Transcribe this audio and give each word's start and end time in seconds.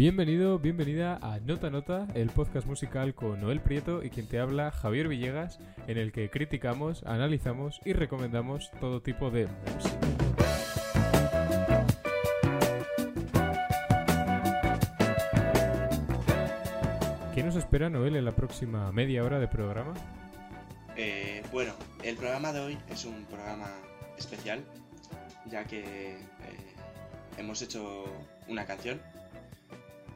Bienvenido, 0.00 0.58
bienvenida 0.58 1.18
a 1.20 1.40
Nota 1.40 1.68
Nota, 1.68 2.06
el 2.14 2.30
podcast 2.30 2.66
musical 2.66 3.14
con 3.14 3.38
Noel 3.38 3.60
Prieto 3.60 4.02
y 4.02 4.08
quien 4.08 4.26
te 4.26 4.40
habla 4.40 4.70
Javier 4.70 5.08
Villegas, 5.08 5.58
en 5.88 5.98
el 5.98 6.10
que 6.10 6.30
criticamos, 6.30 7.02
analizamos 7.02 7.82
y 7.84 7.92
recomendamos 7.92 8.70
todo 8.80 9.02
tipo 9.02 9.30
de 9.30 9.46
música. 9.46 9.98
¿Qué 17.34 17.42
nos 17.42 17.56
espera 17.56 17.90
Noel 17.90 18.16
en 18.16 18.24
la 18.24 18.32
próxima 18.32 18.90
media 18.92 19.22
hora 19.22 19.38
de 19.38 19.48
programa? 19.48 19.92
Eh, 20.96 21.42
bueno, 21.52 21.74
el 22.02 22.16
programa 22.16 22.54
de 22.54 22.60
hoy 22.60 22.78
es 22.88 23.04
un 23.04 23.26
programa 23.26 23.68
especial, 24.16 24.64
ya 25.44 25.64
que 25.64 26.12
eh, 26.14 26.18
hemos 27.36 27.60
hecho 27.60 28.06
una 28.48 28.64
canción 28.64 28.98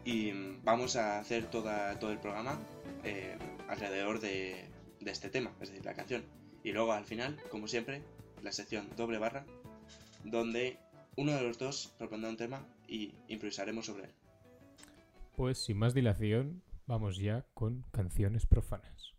y 0.05 0.33
vamos 0.63 0.97
a 0.97 1.19
hacer 1.19 1.47
todo 1.47 2.11
el 2.11 2.19
programa 2.19 2.59
eh, 3.05 3.37
alrededor 3.69 4.21
de, 4.21 4.69
de, 5.01 5.11
este 5.11 5.31
tema, 5.31 5.53
es 5.61 5.71
decir, 5.71 5.85
la 5.85 5.95
canción. 5.95 6.25
Y 6.63 6.73
luego 6.73 6.93
al 6.93 7.05
final, 7.05 7.39
como 7.51 7.69
siempre, 7.69 8.03
la 8.43 8.53
sección 8.53 8.89
doble 8.97 9.19
barra, 9.19 9.45
donde 10.25 10.79
uno 11.17 11.33
de 11.33 11.43
los 11.43 11.59
dos 11.59 11.95
propondrá 11.99 12.31
un 12.31 12.37
tema 12.37 12.67
y 12.89 13.15
improvisaremos 13.29 13.87
sobre 13.87 14.05
él. 14.05 14.11
Pues 15.37 15.59
sin 15.59 15.79
más 15.79 15.95
dilación, 15.95 16.63
vamos 16.87 17.17
ya 17.19 17.45
con 17.55 17.85
canciones 17.91 18.47
profanas. 18.47 19.14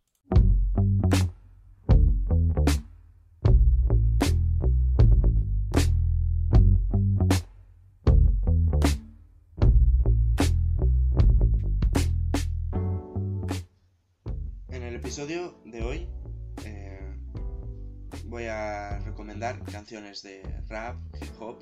Canciones 19.96 20.24
de 20.24 20.44
rap, 20.68 20.98
hip 21.22 21.42
hop, 21.42 21.58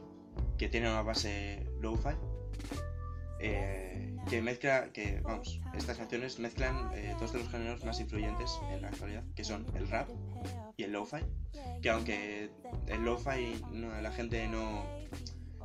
que 0.57 0.67
tienen 0.67 0.89
una 0.89 1.03
base 1.03 1.67
lo-fi, 1.79 2.15
eh, 3.39 4.17
que 4.27 4.41
mezcla, 4.41 4.91
que 4.91 5.19
vamos, 5.21 5.61
estas 5.75 5.97
canciones 5.97 6.39
mezclan 6.39 6.91
eh, 6.95 7.15
dos 7.19 7.31
de 7.31 7.39
los 7.39 7.49
géneros 7.49 7.85
más 7.85 7.99
influyentes 7.99 8.59
en 8.71 8.81
la 8.81 8.87
actualidad, 8.87 9.23
que 9.35 9.43
son 9.43 9.67
el 9.75 9.87
rap 9.87 10.09
y 10.77 10.83
el 10.83 10.93
lo-fi, 10.93 11.19
que 11.83 11.91
aunque 11.91 12.49
el 12.87 13.03
lo-fi 13.03 13.61
la 14.01 14.11
gente 14.11 14.47
no, 14.47 14.83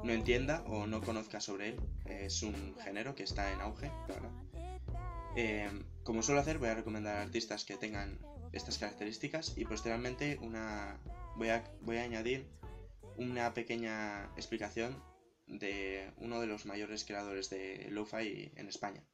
no 0.04 0.12
entienda 0.12 0.62
o 0.66 0.86
no 0.86 1.00
conozca 1.00 1.40
sobre 1.40 1.70
él, 1.70 1.80
es 2.04 2.42
un 2.42 2.76
género 2.84 3.14
que 3.14 3.22
está 3.22 3.50
en 3.50 3.62
auge, 3.62 3.90
claro. 4.06 4.30
Como 6.04 6.22
suelo 6.22 6.42
hacer, 6.42 6.58
voy 6.58 6.68
a 6.68 6.74
recomendar 6.74 7.16
artistas 7.16 7.64
que 7.64 7.78
tengan 7.78 8.18
estas 8.52 8.76
características 8.76 9.56
y 9.56 9.64
posteriormente 9.64 10.38
una, 10.42 10.98
voy, 11.36 11.48
a, 11.48 11.64
voy 11.82 11.96
a 11.98 12.02
añadir 12.02 12.57
una 13.18 13.52
pequeña 13.52 14.24
explicación 14.36 15.02
de 15.46 16.12
uno 16.18 16.40
de 16.40 16.46
los 16.46 16.66
mayores 16.66 17.04
creadores 17.04 17.50
de 17.50 17.88
lo-fi 17.90 18.52
en 18.54 18.68
España. 18.68 19.04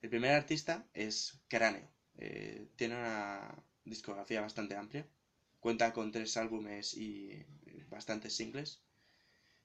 El 0.00 0.10
primer 0.10 0.32
artista 0.32 0.88
es 0.94 1.40
Cráneo. 1.48 1.90
Eh, 2.18 2.68
tiene 2.76 2.96
una 2.96 3.64
discografía 3.84 4.40
bastante 4.40 4.76
amplia. 4.76 5.06
Cuenta 5.58 5.92
con 5.92 6.12
tres 6.12 6.36
álbumes 6.36 6.94
y 6.94 7.44
bastantes 7.88 8.36
singles. 8.36 8.82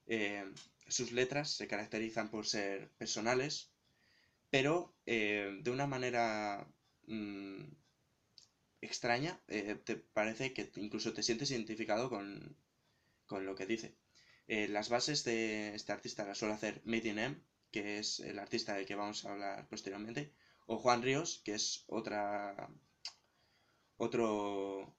Eh, 0.08 0.46
sus 0.88 1.12
letras 1.12 1.52
se 1.52 1.68
caracterizan 1.68 2.31
por 2.31 2.47
ser 2.47 2.90
personales, 2.97 3.72
pero 4.50 4.96
eh, 5.06 5.59
de 5.62 5.72
una 5.72 5.85
manera 5.85 6.68
mm, 7.06 7.66
extraña, 8.81 9.40
te 9.47 9.96
parece 9.96 10.53
que 10.53 10.72
incluso 10.75 11.14
te 11.14 11.24
sientes 11.24 11.52
identificado 11.52 12.09
con, 12.09 12.58
lo 13.42 13.56
que 13.56 13.66
dice. 13.66 13.96
Eh, 14.48 14.68
las 14.68 14.90
bases 14.90 15.24
de 15.24 15.74
este 15.76 15.92
artista 15.92 16.26
las 16.26 16.38
suele 16.38 16.54
hacer 16.54 16.82
Made 16.86 17.10
in 17.10 17.20
M, 17.20 17.38
que 17.72 18.00
es 18.00 18.20
el 18.20 18.40
artista 18.40 18.76
del 18.76 18.86
que 18.86 18.96
vamos 18.96 19.26
a 19.26 19.32
hablar 19.32 19.68
posteriormente, 19.68 20.34
o 20.68 20.78
Juan 20.78 21.02
Ríos, 21.02 21.42
que 21.44 21.56
es 21.56 21.84
otra, 21.88 22.70
otro 23.98 24.96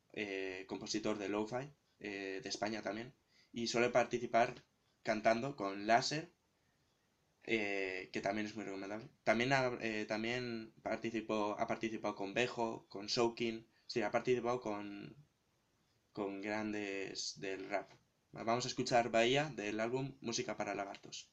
compositor 0.67 1.19
de 1.19 1.29
lo-fi 1.29 1.73
de 1.99 2.49
España 2.49 2.83
también, 2.83 3.15
y 3.53 3.67
suele 3.67 3.91
participar 3.91 4.65
cantando 5.03 5.57
con 5.57 5.87
Láser 5.87 6.31
eh, 7.47 8.09
que 8.13 8.23
también 8.23 8.47
es 8.47 8.55
muy 8.57 8.65
recomendable. 8.65 9.09
También 9.23 9.53
ha, 9.53 9.77
eh, 9.81 10.07
también 10.07 10.73
participó, 10.83 11.57
ha 11.59 11.67
participado 11.67 12.15
con 12.15 12.33
Bejo, 12.33 12.87
con 12.89 13.09
Soaking, 13.09 13.67
sí, 13.87 14.01
ha 14.03 14.11
participado 14.11 14.61
con, 14.61 15.15
con 16.13 16.41
grandes 16.41 17.39
del 17.41 17.69
rap. 17.69 17.91
Vamos 18.43 18.65
a 18.65 18.69
escuchar 18.69 19.11
Bahía 19.11 19.51
del 19.55 19.81
álbum 19.81 20.13
Música 20.21 20.57
para 20.57 20.75
Lagartos. 20.75 21.31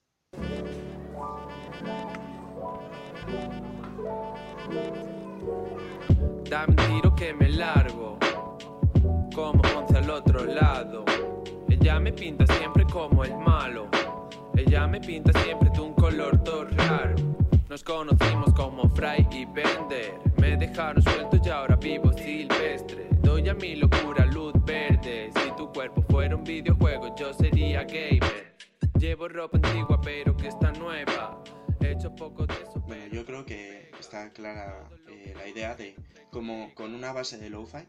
Dame 6.50 6.76
tiro 6.76 7.16
que 7.16 7.34
me 7.34 7.50
largo, 7.50 8.20
como 9.34 9.62
once 9.78 9.98
al 9.98 10.10
otro 10.10 10.46
lado. 10.46 11.06
Ella 11.70 12.00
me 12.00 12.14
pinta 12.14 12.46
siempre 12.48 12.86
como 12.86 13.24
el 13.24 13.36
malo 13.38 13.90
ella 14.58 14.86
me 14.86 15.00
pinta 15.00 15.32
siempre 15.44 15.70
de 15.70 15.80
un 15.80 15.94
color 15.94 16.44
todo 16.44 16.66
raro. 16.66 17.16
Nos 17.70 17.84
conocimos 17.84 18.54
como 18.54 18.90
Fry 18.90 19.28
y 19.32 19.46
Bender. 19.46 20.20
Me 20.38 20.58
dejaron 20.58 21.02
suelto 21.02 21.40
y 21.44 21.50
ahora 21.50 21.76
vivo 21.78 22.12
silvestre. 22.14 23.08
Doy 23.22 23.48
a 23.50 23.54
mi 23.54 23.76
locura 23.76 24.11
videojuego, 26.44 27.16
yo 27.16 27.34
sería 27.34 27.84
gamer. 27.84 28.56
Llevo 29.00 29.28
ropa 29.28 29.58
antigua, 29.58 30.00
pero 30.02 30.36
que 30.36 30.48
está 30.48 30.72
nueva. 30.74 31.44
Bueno, 32.88 33.08
yo 33.08 33.26
creo 33.26 33.46
que 33.46 33.92
está 34.00 34.32
clara 34.34 34.88
eh, 35.08 35.34
la 35.36 35.48
idea 35.48 35.76
de 35.76 35.96
como 36.32 36.74
con 36.76 36.94
una 36.94 37.12
base 37.12 37.38
de 37.38 37.50
lo-fi 37.50 37.88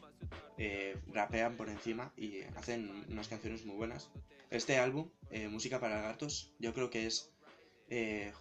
eh, 0.56 0.96
rapean 1.08 1.56
por 1.56 1.68
encima 1.68 2.12
y 2.16 2.42
hacen 2.56 3.04
unas 3.10 3.28
canciones 3.28 3.64
muy 3.66 3.76
buenas. 3.76 4.10
Este 4.50 4.78
álbum, 4.78 5.10
eh, 5.30 5.48
Música 5.48 5.78
para 5.78 6.00
Gatos, 6.00 6.54
yo 6.58 6.72
creo 6.72 6.90
que 6.90 7.06
es, 7.06 7.30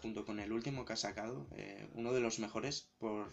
junto 0.01 0.25
con 0.25 0.39
el 0.39 0.51
último 0.51 0.85
que 0.85 0.93
ha 0.93 0.97
sacado, 0.97 1.47
uno 1.93 2.13
de 2.13 2.21
los 2.21 2.39
mejores 2.39 2.89
por, 2.97 3.29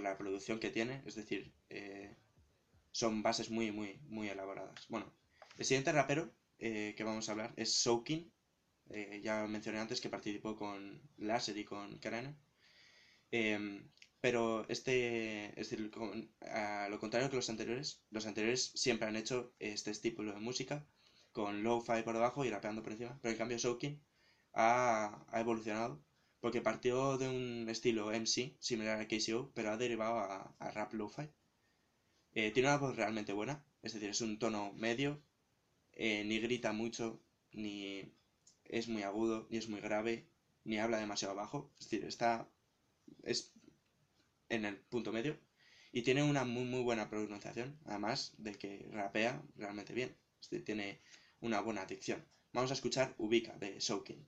la 0.00 0.16
producción 0.16 0.58
que 0.58 0.70
tiene. 0.70 1.02
Es 1.06 1.16
decir, 1.16 1.52
son 2.92 3.22
bases 3.22 3.50
muy, 3.50 3.72
muy, 3.72 4.00
muy 4.08 4.28
elaboradas. 4.28 4.86
Bueno, 4.88 5.12
el 5.58 5.64
siguiente 5.64 5.92
rapero 5.92 6.32
que 6.58 7.02
vamos 7.04 7.28
a 7.28 7.32
hablar 7.32 7.52
es 7.56 7.74
Soaking. 7.74 8.32
ya 9.22 9.46
mencioné 9.46 9.78
antes 9.80 10.00
que 10.00 10.08
participó 10.08 10.56
con 10.56 11.02
Laser 11.16 11.56
y 11.58 11.64
con 11.64 11.98
Karana. 11.98 12.36
Em, 13.32 13.88
pero 14.20 14.64
este, 14.68 15.48
es 15.60 15.70
decir, 15.70 15.90
a 16.42 16.88
lo 16.88 17.00
contrario 17.00 17.28
que 17.30 17.36
los 17.36 17.50
anteriores, 17.50 18.02
los 18.10 18.26
anteriores 18.26 18.70
siempre 18.74 19.08
han 19.08 19.16
hecho 19.16 19.54
este 19.58 19.90
estilo 19.90 20.32
de 20.32 20.40
música 20.40 20.86
con 21.32 21.62
low-fi 21.64 22.02
por 22.04 22.14
debajo 22.14 22.44
y 22.44 22.50
rapeando 22.50 22.82
por 22.82 22.92
encima. 22.92 23.18
Pero 23.20 23.32
en 23.32 23.38
cambio 23.38 23.58
Soaking 23.58 24.00
ha, 24.54 25.26
evolucionado 25.34 26.02
porque 26.40 26.60
partió 26.60 27.18
de 27.18 27.28
un 27.28 27.68
estilo 27.68 28.12
MC 28.12 28.56
similar 28.60 29.00
a 29.00 29.08
KCO, 29.08 29.52
pero 29.54 29.70
ha 29.70 29.76
derivado 29.76 30.18
a, 30.18 30.70
rap 30.72 30.92
lo-fi. 30.94 31.28
Eh, 32.34 32.50
tiene 32.52 32.68
una 32.68 32.78
voz 32.78 32.96
realmente 32.96 33.32
buena, 33.32 33.64
es 33.82 33.92
decir, 33.94 34.10
es 34.10 34.20
un 34.20 34.38
tono 34.38 34.72
medio, 34.74 35.22
eh, 35.94 36.24
ni 36.24 36.38
grita 36.40 36.72
mucho, 36.72 37.22
ni 37.52 38.12
es 38.64 38.88
muy 38.88 39.02
agudo, 39.02 39.46
ni 39.50 39.58
es 39.58 39.68
muy 39.68 39.80
grave, 39.80 40.26
ni 40.64 40.78
habla 40.78 40.98
demasiado 40.98 41.34
bajo. 41.34 41.72
Es 41.78 41.90
decir, 41.90 42.04
está 42.06 42.48
es 43.22 43.52
en 44.48 44.64
el 44.64 44.76
punto 44.76 45.12
medio 45.12 45.38
y 45.92 46.02
tiene 46.02 46.22
una 46.22 46.44
muy 46.44 46.64
muy 46.64 46.82
buena 46.82 47.08
pronunciación, 47.10 47.78
además 47.84 48.34
de 48.38 48.54
que 48.54 48.88
rapea 48.92 49.42
realmente 49.56 49.92
bien. 49.94 50.16
Tiene 50.64 51.00
una 51.40 51.60
buena 51.60 51.82
adicción. 51.82 52.24
Vamos 52.52 52.70
a 52.70 52.74
escuchar 52.74 53.14
Ubica 53.18 53.56
de 53.58 53.80
Soaking. 53.80 54.26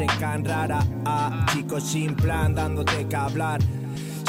Ese 0.00 0.18
can 0.18 0.42
rara, 0.42 0.80
ah, 1.04 1.44
chicos 1.52 1.84
sin 1.84 2.14
plan, 2.16 2.54
dándote 2.54 3.06
que 3.06 3.16
hablar. 3.16 3.60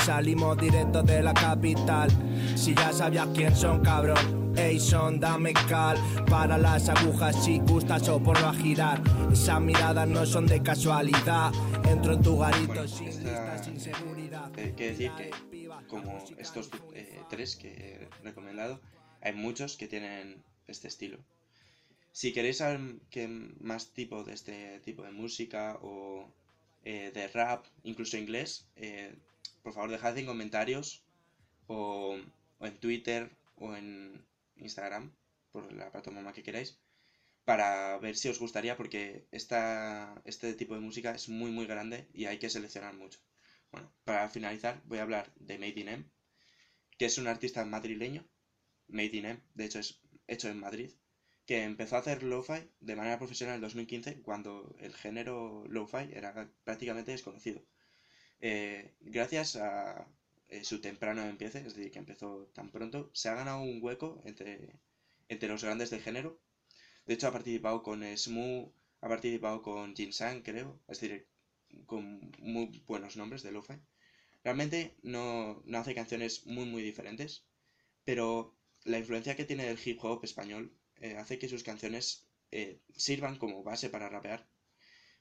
Salimos 0.03 0.57
directo 0.57 1.01
de 1.01 1.23
la 1.23 1.33
capital. 1.33 2.09
Si 2.57 2.75
ya 2.75 2.91
sabías 2.91 3.29
quién 3.33 3.56
son, 3.56 3.79
cabrón 3.79 4.51
Ey, 4.57 4.81
son, 4.81 5.18
dame 5.18 5.53
cal 5.53 5.97
para 6.29 6.57
las 6.57 6.89
agujas 6.89 7.41
si 7.45 7.59
gustas 7.59 8.09
o 8.09 8.21
por 8.21 8.38
a 8.39 8.51
girar. 8.53 9.01
Esas 9.31 9.62
miradas 9.62 10.09
no 10.09 10.25
son 10.25 10.45
de 10.45 10.62
casualidad. 10.62 11.53
Entro 11.89 12.15
en 12.15 12.21
tu 12.21 12.38
garito 12.38 12.68
Bueno, 12.68 12.85
sin 12.89 13.07
esta- 13.07 13.21
listas, 13.29 13.65
sin 13.65 13.79
seguridad. 13.79 14.51
Eh, 14.59 14.73
quiero 14.75 14.91
decir 14.91 15.12
que, 15.15 15.31
como 15.88 16.21
estos 16.38 16.69
eh, 16.94 17.21
tres 17.29 17.56
que 17.56 17.69
he 18.12 18.23
recomendado, 18.25 18.81
hay 19.21 19.31
muchos 19.31 19.77
que 19.77 19.88
tienen 19.88 20.44
este 20.68 20.89
estilo. 20.89 21.19
Si 22.19 22.28
queréis 22.34 22.58
saber 22.58 22.80
más 23.69 23.84
tipo 23.94 24.24
de 24.24 24.34
este 24.34 24.80
tipo 24.88 25.02
de 25.04 25.12
música 25.22 25.63
o 25.81 25.94
eh, 26.84 27.12
de 27.13 27.28
rap, 27.38 27.66
incluso 27.84 28.18
inglés, 28.18 28.50
eh, 28.75 29.13
por 29.63 29.74
favor 29.74 29.90
dejad 29.92 30.18
en 30.18 30.25
comentarios 30.25 30.88
o, 31.68 32.18
o 32.60 32.66
en 32.68 32.78
Twitter 32.84 33.22
o 33.56 33.75
en 33.75 33.88
Instagram, 34.58 35.06
por 35.52 35.63
la 35.74 35.92
plataforma 35.92 36.34
que 36.34 36.44
queráis, 36.48 36.69
para 37.46 37.98
ver 38.00 38.16
si 38.18 38.30
os 38.30 38.40
gustaría 38.40 38.78
porque 38.78 39.28
esta, 39.31 40.22
este 40.25 40.54
tipo 40.56 40.75
de 40.75 40.81
música 40.88 41.12
es 41.14 41.30
muy 41.30 41.52
muy 41.52 41.68
grande 41.68 42.07
y 42.14 42.25
hay 42.25 42.40
que 42.40 42.50
seleccionar 42.50 42.96
mucho. 42.96 43.19
Bueno, 43.72 43.92
para 44.06 44.30
finalizar 44.30 44.81
voy 44.86 45.00
a 45.00 45.04
hablar 45.04 45.34
de 45.38 45.57
Made 45.60 45.80
in 45.81 45.90
M, 45.90 46.06
que 46.98 47.06
es 47.06 47.18
un 47.18 47.28
artista 47.28 47.66
madrileño, 47.66 48.24
Made 48.88 49.18
in 49.18 49.25
M, 49.25 49.42
de 49.56 49.66
hecho 49.66 49.80
es 49.80 50.02
hecho 50.28 50.50
en 50.50 50.60
Madrid, 50.60 50.92
que 51.46 51.64
empezó 51.64 51.96
a 51.96 52.00
hacer 52.00 52.24
lo-fi 52.24 52.70
de 52.80 52.96
manera 52.96 53.18
profesional 53.18 53.56
en 53.56 53.62
2015 53.62 54.22
cuando 54.22 54.76
el 54.80 54.94
género 54.96 55.66
lo-fi 55.68 56.10
era 56.14 56.50
prácticamente 56.64 57.12
desconocido. 57.12 57.62
Eh, 58.42 58.96
gracias 59.02 59.56
a 59.56 60.08
eh, 60.50 60.64
su 60.64 60.82
temprano 60.82 61.24
empiece, 61.24 61.60
es 61.60 61.76
decir, 61.76 61.92
que 61.92 62.00
empezó 62.00 62.48
tan 62.54 62.72
pronto, 62.72 63.10
se 63.14 63.30
ha 63.30 63.36
ganado 63.36 63.62
un 63.62 63.80
hueco 63.82 64.22
entre, 64.26 64.80
entre 65.30 65.50
los 65.50 65.64
grandes 65.64 65.90
del 65.90 66.02
género. 66.02 66.40
De 67.06 67.14
hecho, 67.16 67.28
ha 67.28 67.32
participado 67.32 67.84
con 67.84 68.04
Smoo, 68.18 68.74
ha 69.02 69.08
participado 69.08 69.62
con 69.62 69.96
Jin 69.96 70.14
Sang, 70.14 70.42
creo, 70.44 70.80
es 70.88 71.00
decir, 71.00 71.28
con 71.86 72.32
muy 72.40 72.84
buenos 72.86 73.18
nombres 73.18 73.44
de 73.44 73.52
lo-fi. 73.52 73.76
Realmente 74.44 74.96
no, 75.04 75.62
no 75.66 75.78
hace 75.78 75.96
canciones 75.96 76.46
muy 76.46 76.66
muy 76.66 76.82
diferentes, 76.84 77.46
pero 78.04 78.58
la 78.84 78.98
influencia 79.00 79.36
que 79.36 79.46
tiene 79.46 79.66
del 79.66 79.80
hip 79.84 80.04
hop 80.04 80.24
español 80.24 80.74
eh, 81.01 81.18
hace 81.18 81.38
que 81.39 81.50
sus 81.50 81.63
canciones 81.63 82.25
eh, 82.51 82.80
sirvan 82.95 83.38
como 83.38 83.63
base 83.63 83.89
para 83.89 84.09
rapear. 84.09 84.48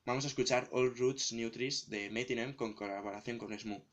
Vamos 0.05 0.25
a 0.25 0.29
escuchar 0.29 0.69
All 0.73 0.97
Roots 0.97 1.33
New 1.33 1.51
Trees 1.51 1.89
de 1.89 2.11
Made 2.11 2.33
in 2.33 2.39
M 2.39 2.57
con 2.57 2.75
colaboración 2.75 3.39
con 3.39 3.59
Smoo. 3.59 3.85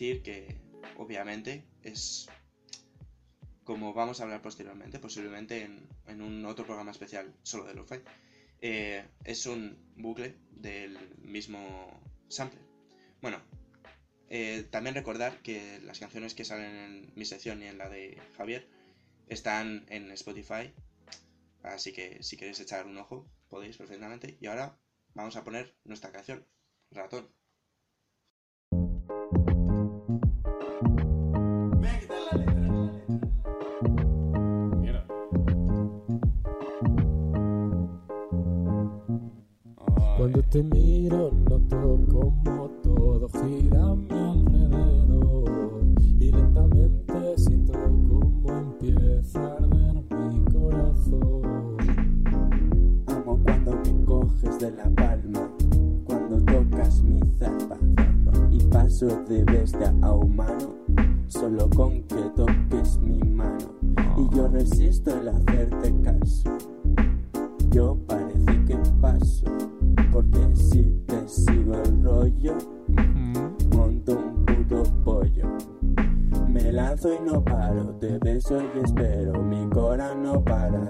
Que 0.00 0.56
obviamente 0.96 1.64
es 1.82 2.26
como 3.64 3.92
vamos 3.92 4.20
a 4.20 4.24
hablar 4.24 4.42
posteriormente, 4.42 4.98
posiblemente 4.98 5.62
en, 5.62 5.86
en 6.06 6.22
un 6.22 6.44
otro 6.46 6.64
programa 6.64 6.90
especial 6.90 7.32
solo 7.42 7.64
de 7.64 7.74
lo-fi, 7.74 7.96
eh, 8.62 9.06
es 9.24 9.46
un 9.46 9.78
bucle 9.96 10.36
del 10.50 10.98
mismo 11.18 12.00
sample. 12.28 12.58
Bueno, 13.20 13.40
eh, 14.28 14.66
también 14.70 14.94
recordar 14.94 15.42
que 15.42 15.80
las 15.84 15.98
canciones 15.98 16.34
que 16.34 16.44
salen 16.44 16.74
en 16.76 17.12
mi 17.14 17.24
sección 17.26 17.62
y 17.62 17.66
en 17.66 17.78
la 17.78 17.88
de 17.88 18.20
Javier 18.36 18.66
están 19.28 19.84
en 19.88 20.10
Spotify, 20.12 20.72
así 21.62 21.92
que 21.92 22.22
si 22.22 22.36
queréis 22.36 22.58
echar 22.60 22.86
un 22.86 22.98
ojo 22.98 23.26
podéis 23.48 23.76
perfectamente. 23.76 24.36
Y 24.40 24.46
ahora 24.46 24.78
vamos 25.14 25.36
a 25.36 25.44
poner 25.44 25.76
nuestra 25.84 26.10
canción, 26.10 26.46
Ratón. 26.90 27.28
Te 40.50 40.64
miro 40.64 41.30
noto 41.48 42.00
como 42.10 42.39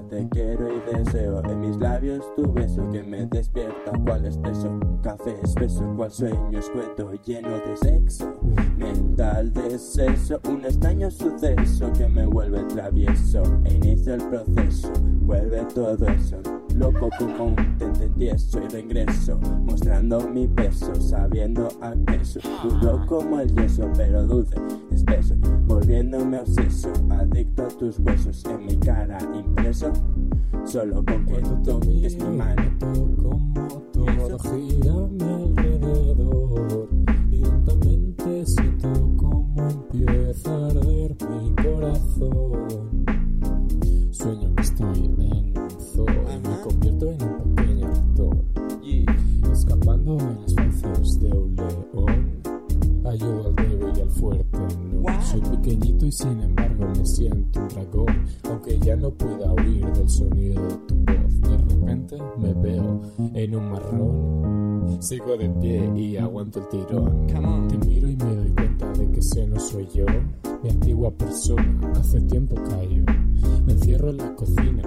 te 0.09 0.29
quiero 0.31 0.69
y 0.69 0.81
deseo, 0.93 1.43
en 1.45 1.61
mis 1.61 1.77
labios 1.77 2.25
tu 2.37 2.53
beso 2.53 2.89
que 2.91 3.03
me 3.03 3.27
despierta, 3.27 3.93
cuál 4.05 4.27
es 4.27 4.39
eso, 4.51 4.79
café 5.03 5.37
espeso, 5.43 5.85
cual 5.97 6.11
sueño 6.11 6.59
escueto, 6.59 7.13
lleno 7.25 7.51
de 7.51 7.77
sexo, 7.77 8.33
mental 8.77 9.53
de 9.53 9.79
sexo, 9.79 10.41
un 10.49 10.65
extraño 10.65 11.11
suceso 11.11 11.93
que 11.93 12.09
me 12.09 12.27
vuelve 12.27 12.63
travieso, 12.65 13.43
e 13.65 13.75
inicio 13.75 14.15
el 14.15 14.25
proceso, 14.29 14.93
vuelve 15.23 15.65
todo 15.75 16.07
eso, 16.07 16.41
loco 16.77 17.09
como 17.19 17.47
un 17.47 17.79
tente 17.79 18.09
tieso 18.11 18.61
y 18.63 18.69
regreso, 18.69 19.39
mostrando 19.65 20.21
mi 20.29 20.47
peso, 20.49 20.95
sabiendo 20.95 21.69
a 21.81 21.95
queso, 22.07 22.41
duro 22.63 23.05
como 23.07 23.41
el 23.41 23.55
yeso, 23.55 23.91
pero 23.97 24.25
dulce, 24.25 24.57
espeso, 25.01 25.35
volviéndome 25.67 26.41
obseso, 26.41 26.93
adicto 27.11 27.63
a 27.63 27.69
tus 27.69 27.99
huesos, 28.01 28.45
en 28.45 28.67
mi 28.67 28.77
cara 28.77 29.19
impreso, 29.35 29.93
solo 30.65 30.97
con 31.05 31.27
que 31.27 31.37
te 31.37 31.57
toques 31.65 32.17
mi 32.17 32.37
mano. 32.37 32.63
como 32.81 33.83
todo 33.93 34.39
gira 34.39 34.93
a 34.93 35.07
mi 35.07 35.23
alrededor 35.23 36.89
y 37.31 37.37
lentamente 37.37 38.47
siento 38.47 38.89
como 39.17 39.69
empieza 39.71 40.51
a 40.51 40.67
arder 40.67 41.17
mi 41.31 41.55
corazón. 41.63 43.05
Sueño 44.11 44.55
que 44.55 44.63
estoy 44.63 45.05
en 45.05 45.59
un 45.59 45.71
zoo 45.81 46.07
y 46.07 46.49
me 46.49 46.61
convierto 46.61 47.11
en 47.11 47.23
un 47.23 47.55
pequeño 47.55 47.87
ratón. 47.89 48.45
Escapando 49.51 50.17
de 50.17 50.55
las 50.57 50.75
fauces 50.83 51.21
de 51.21 51.29
un 51.33 51.57
león. 51.57 52.10
Ayudo 53.11 53.49
al 53.49 53.57
débil 53.57 53.93
y 53.97 54.01
al 54.03 54.11
fuerte, 54.11 54.59
no. 54.93 55.23
Soy 55.23 55.41
pequeñito 55.41 56.07
y 56.07 56.13
sin 56.13 56.41
embargo 56.43 56.87
me 56.97 57.05
siento 57.05 57.59
un 57.59 57.67
dragón. 57.67 58.25
Aunque 58.49 58.79
ya 58.79 58.95
no 58.95 59.11
pueda 59.11 59.53
huir 59.53 59.85
del 59.95 60.09
sonido 60.09 60.63
de 60.63 60.77
tu 60.87 60.95
voz. 60.95 61.41
De 61.41 61.57
repente 61.59 62.19
me 62.39 62.55
veo 62.55 63.01
en 63.35 63.57
un 63.57 63.69
marrón. 63.69 65.03
Sigo 65.03 65.37
de 65.37 65.49
pie 65.49 65.91
y 65.97 66.19
aguanto 66.19 66.61
el 66.61 66.69
tirón. 66.69 67.27
Te 67.67 67.79
miro 67.79 68.09
y 68.09 68.15
me 68.15 68.37
doy 68.37 68.51
cuenta 68.51 68.93
de 68.93 69.11
que 69.11 69.19
ese 69.19 69.45
no 69.49 69.59
soy 69.59 69.89
yo. 69.93 70.07
Mi 70.63 70.71
antigua 70.71 71.11
persona 71.11 71.81
hace 71.99 72.21
tiempo 72.21 72.55
cayó. 72.55 73.03
Me 73.67 73.73
encierro 73.73 74.11
en 74.11 74.19
la 74.19 74.37
cocina 74.37 74.85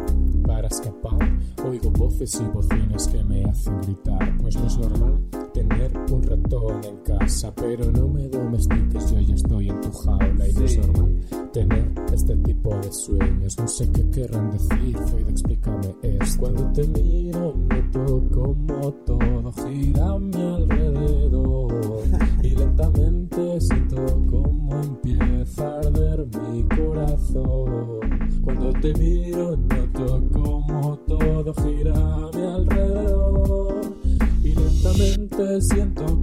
para 0.47 0.69
escapar. 0.69 1.19
Oigo 1.67 1.91
voces 1.91 2.39
y 2.39 2.45
bocinas 2.45 3.05
que 3.09 3.21
me 3.21 3.43
hacen 3.43 3.81
gritar. 3.81 4.37
Pues 4.37 4.55
no 4.55 4.67
es 4.67 4.77
normal 4.77 5.42
tener 5.53 5.91
un 6.11 6.23
ratón 6.23 6.83
en 6.83 6.97
casa, 6.97 7.53
pero 7.55 7.91
no 7.91 8.07
me 8.07 8.27
domestiques, 8.27 9.11
yo 9.11 9.19
ya 9.19 9.35
estoy 9.35 9.69
en 9.69 9.81
tu 9.81 9.91
jaula 9.91 10.47
y 10.47 10.53
no 10.53 10.65
es 10.65 10.77
normal 10.77 11.19
tener 11.53 11.91
este 12.11 12.35
tipo 12.37 12.75
de 12.77 12.91
sueños. 12.91 13.57
No 13.59 13.67
sé 13.67 13.89
qué 13.91 14.09
querrán 14.09 14.51
decir, 14.51 14.97
Freud, 14.97 15.29
explícame 15.29 15.95
esto. 16.01 16.39
Cuando 16.39 16.71
te 16.73 16.87
miro, 16.87 17.53
noto 17.69 18.23
como 18.33 18.91
todo 19.05 19.51
gira 19.53 20.09
a 20.09 20.19
mi 20.19 20.41
alrededor 20.41 22.03
y 22.43 22.49
lentamente 22.49 23.61
siento 23.61 24.05
como 24.29 24.81
empieza 24.81 25.67
a 25.67 25.79
arder 25.79 25.93
arder 26.03 26.27
mi 26.41 26.63
corazón. 26.75 27.99
Cuando 28.43 28.73
te 28.73 28.93
miro 28.95 29.55
siento 35.61 36.22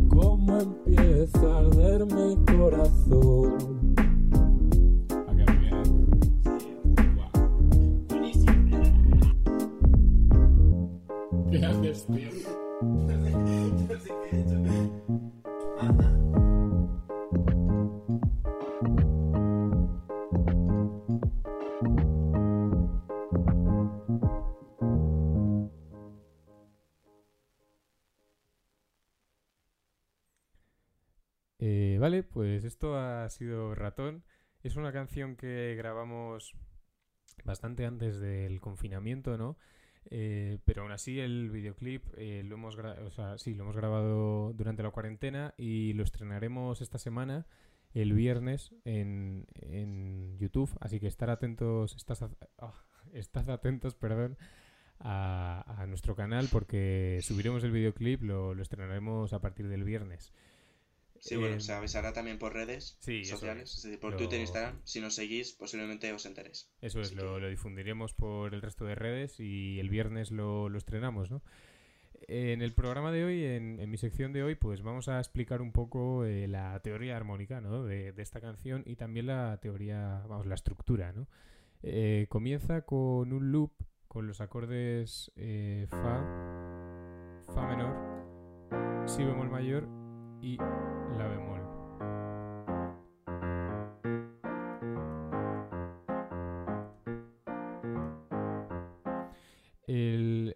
sido 33.40 33.74
Ratón. 33.74 34.22
Es 34.62 34.76
una 34.76 34.92
canción 34.92 35.34
que 35.34 35.74
grabamos 35.74 36.54
bastante 37.44 37.86
antes 37.86 38.20
del 38.20 38.60
confinamiento, 38.60 39.38
¿no? 39.38 39.56
Eh, 40.10 40.58
pero 40.66 40.82
aún 40.82 40.92
así 40.92 41.20
el 41.20 41.50
videoclip 41.50 42.04
eh, 42.16 42.42
lo 42.44 42.56
hemos 42.56 42.76
sí, 43.36 43.54
lo 43.54 43.64
hemos 43.64 43.76
grabado 43.76 44.52
durante 44.52 44.82
la 44.82 44.90
cuarentena 44.90 45.54
y 45.56 45.94
lo 45.94 46.02
estrenaremos 46.02 46.82
esta 46.82 46.98
semana, 46.98 47.46
el 47.94 48.12
viernes, 48.12 48.74
en, 48.84 49.46
YouTube. 50.38 50.70
Así 50.80 51.00
que 51.00 51.06
estar 51.06 51.30
atentos, 51.30 51.96
estás, 51.96 52.22
ah, 52.58 52.74
atentos, 53.48 53.94
perdón, 53.94 54.36
a, 54.98 55.64
a 55.80 55.86
nuestro 55.86 56.14
canal 56.14 56.48
porque 56.52 57.20
subiremos 57.22 57.64
el 57.64 57.72
videoclip, 57.72 58.22
lo, 58.22 58.54
lo 58.54 58.62
estrenaremos 58.62 59.32
a 59.32 59.40
partir 59.40 59.66
del 59.68 59.84
viernes. 59.84 60.30
Sí, 61.20 61.36
bueno, 61.36 61.56
Eh, 61.56 61.60
se 61.60 61.72
avisará 61.72 62.12
también 62.12 62.38
por 62.38 62.54
redes 62.54 62.96
sí, 63.00 63.24
sociales, 63.24 63.74
es. 63.76 63.82
decir, 63.82 64.00
por 64.00 64.12
Lo- 64.12 64.16
Twitter 64.16 64.40
Instagram. 64.40 64.80
Si 64.84 65.00
nos 65.00 65.14
seguís, 65.14 65.52
posiblemente 65.52 66.12
os 66.12 66.24
enteréis. 66.26 66.68
Eso 66.80 67.00
es, 67.00 67.14
lo 67.14 67.38
difundiremos 67.48 68.14
por 68.14 68.54
el 68.54 68.62
resto 68.62 68.84
de 68.86 68.94
redes 68.94 69.38
y 69.38 69.78
el 69.80 69.90
viernes 69.90 70.30
lo, 70.30 70.68
lo 70.68 70.78
estrenamos, 70.78 71.30
¿no? 71.30 71.42
En 72.28 72.60
el 72.62 72.74
programa 72.74 73.12
de 73.12 73.24
hoy, 73.24 73.44
en, 73.44 73.80
en 73.80 73.90
mi 73.90 73.96
sección 73.96 74.32
de 74.32 74.42
hoy, 74.42 74.54
pues 74.54 74.82
vamos 74.82 75.08
a 75.08 75.18
explicar 75.18 75.62
un 75.62 75.72
poco 75.72 76.24
eh, 76.24 76.46
la 76.48 76.78
teoría 76.80 77.16
armónica, 77.16 77.60
¿no? 77.60 77.84
De, 77.84 78.12
de 78.12 78.22
esta 78.22 78.40
canción 78.40 78.82
y 78.86 78.96
también 78.96 79.26
la 79.26 79.58
teoría, 79.60 80.22
vamos, 80.28 80.46
la 80.46 80.54
estructura, 80.54 81.12
¿no? 81.12 81.26
Eh, 81.82 82.26
comienza 82.28 82.82
con 82.82 83.32
un 83.32 83.52
loop 83.52 83.72
con 84.06 84.26
los 84.26 84.40
acordes 84.40 85.32
eh, 85.36 85.86
Fa, 85.88 87.44
Fa 87.54 87.66
menor, 87.66 89.08
Si 89.08 89.24
bemol 89.24 89.48
mayor 89.50 89.88
y 90.42 90.56
La 90.56 91.26
bemol. 91.26 91.50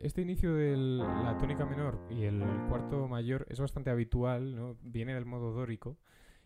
Este 0.05 0.21
inicio 0.23 0.55
de 0.55 0.77
la 0.77 1.37
tónica 1.39 1.65
menor 1.67 1.99
y 2.09 2.25
el 2.25 2.45
cuarto 2.69 3.09
mayor 3.09 3.47
es 3.49 3.59
bastante 3.59 3.91
habitual. 3.91 4.77
Viene 4.83 5.15
del 5.15 5.25
modo 5.25 5.51
dórico 5.51 5.97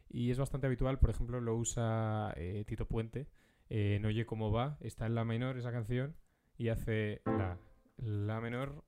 y 0.09 0.31
es 0.31 0.39
bastante 0.39 0.69
habitual, 0.69 0.99
por 0.99 1.11
ejemplo, 1.11 1.41
lo 1.41 1.57
usa 1.57 2.33
eh, 2.37 2.65
Tito 2.67 2.87
Puente. 2.87 3.27
eh, 3.69 3.97
en 3.97 4.07
Oye 4.07 4.25
cómo 4.25 4.53
va, 4.53 4.79
está 4.81 5.07
en 5.07 5.17
la 5.17 5.25
menor 5.25 5.59
esa 5.59 5.73
canción 5.73 6.17
y 6.57 6.69
hace 6.69 7.21
la, 7.27 7.59
la 7.99 8.41
menor, 8.41 8.85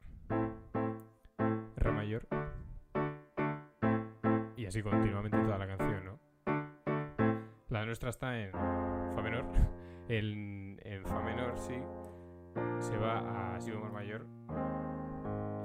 re 1.76 1.92
mayor 1.92 2.39
así 4.71 4.85
continuamente 4.85 5.37
toda 5.37 5.59
la 5.59 5.67
canción, 5.67 6.05
¿no? 6.05 6.21
La 7.71 7.85
nuestra 7.85 8.11
está 8.11 8.41
en 8.41 8.53
fa 8.53 9.21
menor, 9.21 9.45
en, 10.09 10.81
en 10.85 11.05
fa 11.05 11.21
menor, 11.23 11.59
sí, 11.59 11.75
se 12.79 12.97
va 12.97 13.57
a 13.57 13.61
si 13.61 13.73
bemol 13.73 13.91
mayor 13.91 14.29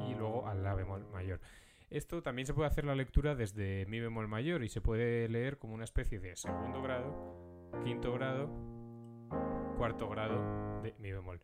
y 0.10 0.16
luego 0.16 0.48
a 0.48 0.56
la 0.56 0.74
bemol 0.74 1.06
mayor. 1.12 1.40
Esto 1.92 2.24
también 2.24 2.48
se 2.48 2.56
puede 2.56 2.68
hacer 2.68 2.86
la 2.86 2.96
lectura 2.96 3.36
desde 3.36 3.86
mi 3.86 4.00
bemol 4.00 4.28
mayor 4.28 4.64
y 4.64 4.70
se 4.70 4.82
puede 4.82 5.30
leer 5.30 5.60
como 5.60 5.76
una 5.76 5.84
especie 5.84 6.20
de 6.20 6.36
segundo 6.36 6.82
grado, 6.82 7.70
quinto 7.84 8.12
grado, 8.12 8.50
cuarto 9.78 10.10
grado 10.10 10.82
de 10.82 10.96
mi 10.98 11.12
bemol. 11.12 11.40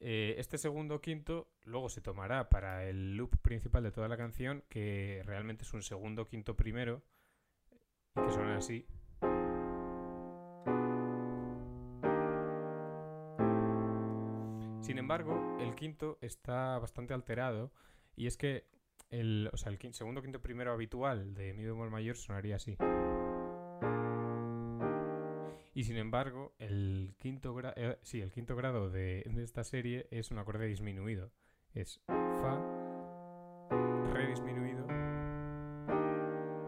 Eh, 0.00 0.34
este 0.38 0.58
segundo 0.58 1.00
quinto 1.00 1.48
luego 1.64 1.88
se 1.88 2.00
tomará 2.00 2.48
para 2.48 2.86
el 2.88 3.16
loop 3.16 3.36
principal 3.40 3.82
de 3.82 3.92
toda 3.92 4.08
la 4.08 4.16
canción, 4.16 4.62
que 4.68 5.22
realmente 5.24 5.64
es 5.64 5.72
un 5.72 5.82
segundo 5.82 6.26
quinto 6.26 6.56
primero, 6.56 7.02
y 8.16 8.22
que 8.22 8.30
suena 8.30 8.56
así. 8.56 8.86
Sin 14.80 14.98
embargo, 14.98 15.56
el 15.60 15.74
quinto 15.74 16.18
está 16.20 16.78
bastante 16.78 17.14
alterado 17.14 17.72
y 18.16 18.26
es 18.26 18.36
que 18.36 18.66
el, 19.10 19.48
o 19.52 19.56
sea, 19.56 19.72
el 19.72 19.94
segundo 19.94 20.20
quinto 20.20 20.42
primero 20.42 20.72
habitual 20.72 21.34
de 21.34 21.54
mi 21.54 21.64
bemol 21.64 21.90
mayor 21.90 22.16
sonaría 22.16 22.56
así. 22.56 22.76
Y 25.84 25.86
sin 25.86 25.98
embargo, 25.98 26.54
el 26.58 27.14
quinto, 27.18 27.54
eh, 27.76 27.98
el 28.14 28.32
quinto 28.32 28.56
grado 28.56 28.88
de, 28.88 29.20
esta 29.42 29.64
serie 29.64 30.08
es 30.10 30.30
un 30.30 30.38
acorde 30.38 30.66
disminuido. 30.66 31.30
Es 31.74 32.00
Fa, 32.06 32.58
Re 34.14 34.28
disminuido, 34.28 34.86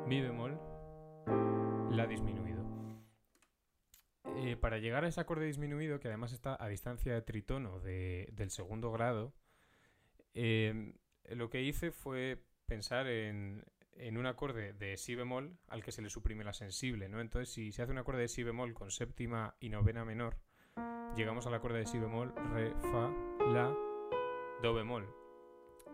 Mi 0.06 0.20
bemol, 0.20 0.60
La 1.96 2.06
disminuido. 2.06 2.62
Eh, 4.36 4.58
para 4.58 4.76
llegar 4.76 5.04
a 5.04 5.08
ese 5.08 5.22
acorde 5.22 5.46
disminuido, 5.46 5.98
que 5.98 6.08
además 6.08 6.34
está 6.34 6.62
a 6.62 6.68
distancia 6.68 7.14
de 7.14 7.22
tritono 7.22 7.80
de- 7.80 8.28
del 8.32 8.50
segundo 8.50 8.92
grado, 8.92 9.32
eh, 10.34 10.92
lo 11.30 11.48
que 11.48 11.62
hice 11.62 11.90
fue 11.90 12.44
pensar 12.66 13.06
en, 13.06 13.64
en 13.98 14.16
un 14.18 14.26
acorde 14.26 14.72
de 14.72 14.96
si 14.96 15.14
bemol 15.14 15.56
al 15.68 15.82
que 15.82 15.92
se 15.92 16.02
le 16.02 16.10
suprime 16.10 16.44
la 16.44 16.52
sensible, 16.52 17.08
¿no? 17.08 17.20
Entonces, 17.20 17.52
si 17.52 17.72
se 17.72 17.82
hace 17.82 17.92
un 17.92 17.98
acorde 17.98 18.20
de 18.20 18.28
si 18.28 18.42
bemol 18.42 18.74
con 18.74 18.90
séptima 18.90 19.54
y 19.60 19.68
novena 19.70 20.04
menor, 20.04 20.36
llegamos 21.16 21.46
al 21.46 21.54
acorde 21.54 21.78
de 21.80 21.86
si 21.86 21.98
bemol, 21.98 22.34
re, 22.52 22.74
fa, 22.92 23.10
la, 23.48 23.74
do 24.62 24.74
bemol, 24.74 25.08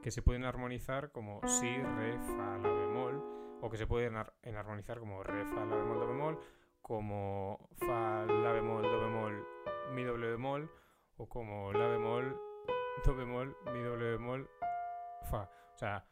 que 0.03 0.11
se 0.11 0.23
pueden 0.23 0.45
armonizar 0.45 1.13
como 1.13 1.41
si, 1.47 1.69
re, 1.77 2.19
fa, 2.19 2.59
la 2.59 2.69
bemol, 2.71 3.59
o 3.61 3.71
que 3.71 3.77
se 3.77 3.87
pueden 3.87 4.17
ar- 4.17 4.35
enarmonizar 4.43 4.99
como 4.99 5.23
re, 5.23 5.45
fa, 5.45 5.65
la 5.65 5.77
bemol, 5.77 5.99
do 6.01 6.07
bemol, 6.09 6.41
como 6.81 7.69
fa, 7.77 8.25
la 8.27 8.53
bemol, 8.53 8.83
do 8.83 9.01
bemol, 9.01 9.47
mi 9.95 10.03
doble 10.03 10.29
bemol, 10.29 10.71
o 11.17 11.29
como 11.29 11.73
la 11.73 11.87
bemol, 11.87 12.37
do 13.05 13.15
bemol, 13.15 13.57
mi 13.73 13.81
doble 13.83 14.11
bemol, 14.13 14.49
fa. 15.31 15.49
O 15.75 15.79
sea, 15.79 16.05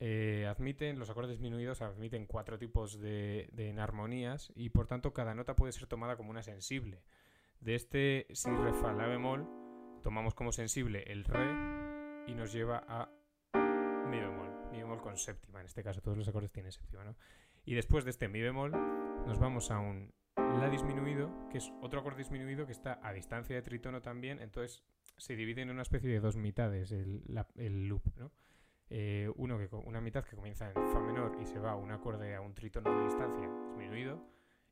eh, 0.00 0.46
admiten, 0.48 0.98
los 0.98 1.08
acordes 1.10 1.30
disminuidos 1.32 1.80
admiten 1.82 2.26
cuatro 2.26 2.58
tipos 2.58 3.00
de, 3.00 3.48
de 3.52 3.70
enarmonías 3.70 4.52
y 4.54 4.68
por 4.70 4.86
tanto 4.86 5.12
cada 5.12 5.34
nota 5.34 5.56
puede 5.56 5.72
ser 5.72 5.86
tomada 5.86 6.16
como 6.16 6.30
una 6.30 6.42
sensible. 6.42 7.02
De 7.60 7.74
este 7.74 8.26
si, 8.32 8.50
re, 8.50 8.72
fa, 8.74 8.92
la 8.92 9.06
bemol, 9.06 9.46
tomamos 10.02 10.34
como 10.34 10.52
sensible 10.52 11.02
el 11.06 11.24
re 11.24 11.50
y 12.26 12.34
nos 12.34 12.52
lleva 12.52 12.84
a 12.86 13.08
mi 14.10 14.18
bemol, 14.20 14.70
mi 14.70 14.78
bemol 14.78 15.00
con 15.00 15.16
séptima, 15.16 15.60
en 15.60 15.66
este 15.66 15.82
caso 15.82 16.00
todos 16.02 16.16
los 16.18 16.28
acordes 16.28 16.52
tienen 16.52 16.72
séptima, 16.72 17.04
¿no? 17.04 17.16
Y 17.64 17.74
después 17.74 18.04
de 18.04 18.10
este 18.10 18.28
mi 18.28 18.40
bemol 18.40 18.72
nos 19.26 19.38
vamos 19.38 19.70
a 19.70 19.78
un 19.78 20.12
la 20.36 20.68
disminuido, 20.70 21.48
que 21.50 21.58
es 21.58 21.72
otro 21.82 22.00
acorde 22.00 22.18
disminuido 22.18 22.66
que 22.66 22.72
está 22.72 23.00
a 23.02 23.12
distancia 23.12 23.56
de 23.56 23.62
tritono 23.62 24.00
también, 24.02 24.38
entonces 24.40 24.84
se 25.16 25.34
divide 25.34 25.62
en 25.62 25.70
una 25.70 25.82
especie 25.82 26.08
de 26.10 26.20
dos 26.20 26.36
mitades 26.36 26.92
el, 26.92 27.22
la- 27.26 27.48
el 27.56 27.88
loop, 27.88 28.02
¿no? 28.16 28.30
Eh, 28.88 29.28
uno 29.34 29.58
que, 29.58 29.68
una 29.74 30.00
mitad 30.00 30.24
que 30.24 30.36
comienza 30.36 30.68
en 30.70 30.74
fa 30.92 31.00
menor 31.00 31.36
y 31.40 31.46
se 31.46 31.58
va 31.58 31.72
a 31.72 31.76
un 31.76 31.90
acorde 31.90 32.34
a 32.36 32.40
un 32.40 32.54
tritono 32.54 32.88
de 32.96 33.04
distancia 33.06 33.48
disminuido 33.48 34.22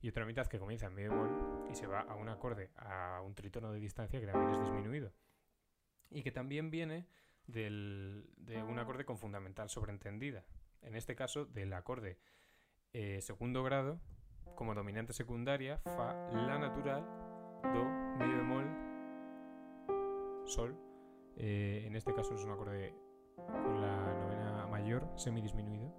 y 0.01 0.09
otra 0.09 0.25
mitad 0.25 0.47
que 0.47 0.59
comienza 0.61 0.87
en 0.87 0.95
mi 0.95 1.03
bemol 1.03 1.67
y 1.69 1.75
se 1.75 1.87
va 1.89 2.03
a 2.03 2.15
un 2.15 2.29
acorde 2.29 2.71
a 2.77 3.21
un 3.25 3.35
tritono 3.35 3.73
de 3.73 3.81
distancia 3.81 4.21
que 4.21 4.27
también 4.27 4.53
es 4.53 4.61
disminuido. 4.61 5.13
Y 6.11 6.23
que 6.23 6.31
también 6.31 6.71
viene 6.71 7.07
del- 7.49 8.31
de 8.37 8.63
un 8.63 8.79
acorde 8.79 9.05
con 9.05 9.19
fundamental 9.19 9.69
sobreentendida 9.69 10.45
en 10.83 10.95
este 10.95 11.17
caso 11.17 11.45
del 11.47 11.73
acorde 11.73 12.19
eh, 12.93 13.21
segundo 13.21 13.65
grado 13.65 14.01
como 14.55 14.75
dominante 14.75 15.13
secundaria 15.13 15.79
fa 15.79 16.15
la 16.33 16.57
natural 16.59 17.03
do 17.75 17.85
mi 18.19 18.33
bemol 18.33 18.65
sol 20.47 20.77
Eh, 21.37 21.83
en 21.87 21.97
este 21.97 22.15
caso 22.15 22.37
es 22.37 22.45
un 22.45 22.53
acorde 22.53 22.95
con 23.37 23.81
la 23.81 24.15
novena 24.15 24.67
mayor 24.67 25.09
semidisminuido 25.17 25.93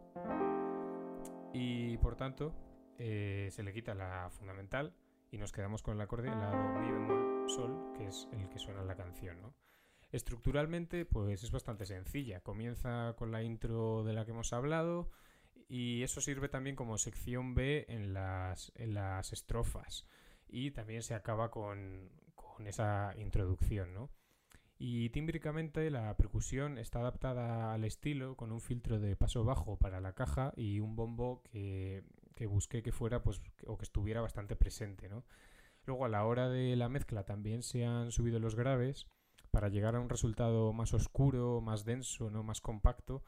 y 1.53 1.97
por 1.97 2.15
tanto 2.15 2.53
eh, 2.97 3.49
se 3.51 3.63
le 3.63 3.73
quita 3.73 3.93
la 3.93 4.29
fundamental 4.29 4.93
y 5.31 5.37
nos 5.37 5.51
quedamos 5.51 5.83
con 5.83 5.95
el 5.95 6.01
acorde 6.01 6.29
en 6.29 6.39
lado 6.39 6.79
mi 6.79 6.91
bemol 6.91 7.49
sol, 7.49 7.93
que 7.95 8.07
es 8.07 8.27
el 8.31 8.49
que 8.49 8.59
suena 8.59 8.81
en 8.81 8.87
la 8.87 8.95
canción, 8.95 9.41
¿no? 9.41 9.53
Estructuralmente, 10.11 11.05
pues 11.05 11.43
es 11.43 11.51
bastante 11.51 11.85
sencilla. 11.85 12.41
Comienza 12.41 13.15
con 13.17 13.31
la 13.31 13.43
intro 13.43 14.03
de 14.03 14.13
la 14.13 14.23
que 14.23 14.31
hemos 14.31 14.53
hablado 14.53 15.09
y 15.67 16.03
eso 16.03 16.21
sirve 16.21 16.47
también 16.47 16.75
como 16.75 16.97
sección 16.97 17.53
B 17.55 17.85
en 17.89 18.13
las, 18.13 18.71
en 18.75 18.93
las 18.93 19.33
estrofas. 19.33 20.05
Y 20.47 20.71
también 20.71 21.01
se 21.01 21.15
acaba 21.15 21.51
con, 21.51 22.11
con 22.35 22.67
esa 22.67 23.13
introducción, 23.17 23.93
¿no? 23.93 24.09
Y 24.77 25.09
tímbricamente 25.09 25.89
la 25.89 26.15
percusión 26.17 26.77
está 26.77 26.99
adaptada 26.99 27.73
al 27.73 27.85
estilo 27.85 28.35
con 28.35 28.51
un 28.51 28.59
filtro 28.59 28.99
de 28.99 29.15
paso 29.15 29.45
bajo 29.45 29.77
para 29.77 30.01
la 30.01 30.13
caja 30.13 30.51
y 30.57 30.79
un 30.81 30.95
bombo 30.95 31.41
que, 31.43 32.03
que 32.35 32.45
busqué 32.45 32.83
que 32.83 32.91
fuera 32.91 33.23
pues 33.23 33.41
o 33.65 33.77
que 33.77 33.83
estuviera 33.83 34.21
bastante 34.21 34.55
presente, 34.55 35.07
¿no? 35.07 35.23
Luego 35.85 36.05
a 36.05 36.09
la 36.09 36.25
hora 36.25 36.49
de 36.49 36.75
la 36.75 36.89
mezcla 36.89 37.23
también 37.23 37.63
se 37.63 37.85
han 37.85 38.11
subido 38.11 38.39
los 38.39 38.55
graves 38.55 39.07
para 39.51 39.69
llegar 39.69 39.95
a 39.95 40.01
un 40.01 40.09
resultado 40.09 40.73
más 40.73 40.93
oscuro, 40.93 41.61
más 41.61 41.85
denso, 41.85 42.29
¿no? 42.29 42.43
más 42.43 42.59
compacto, 42.59 43.23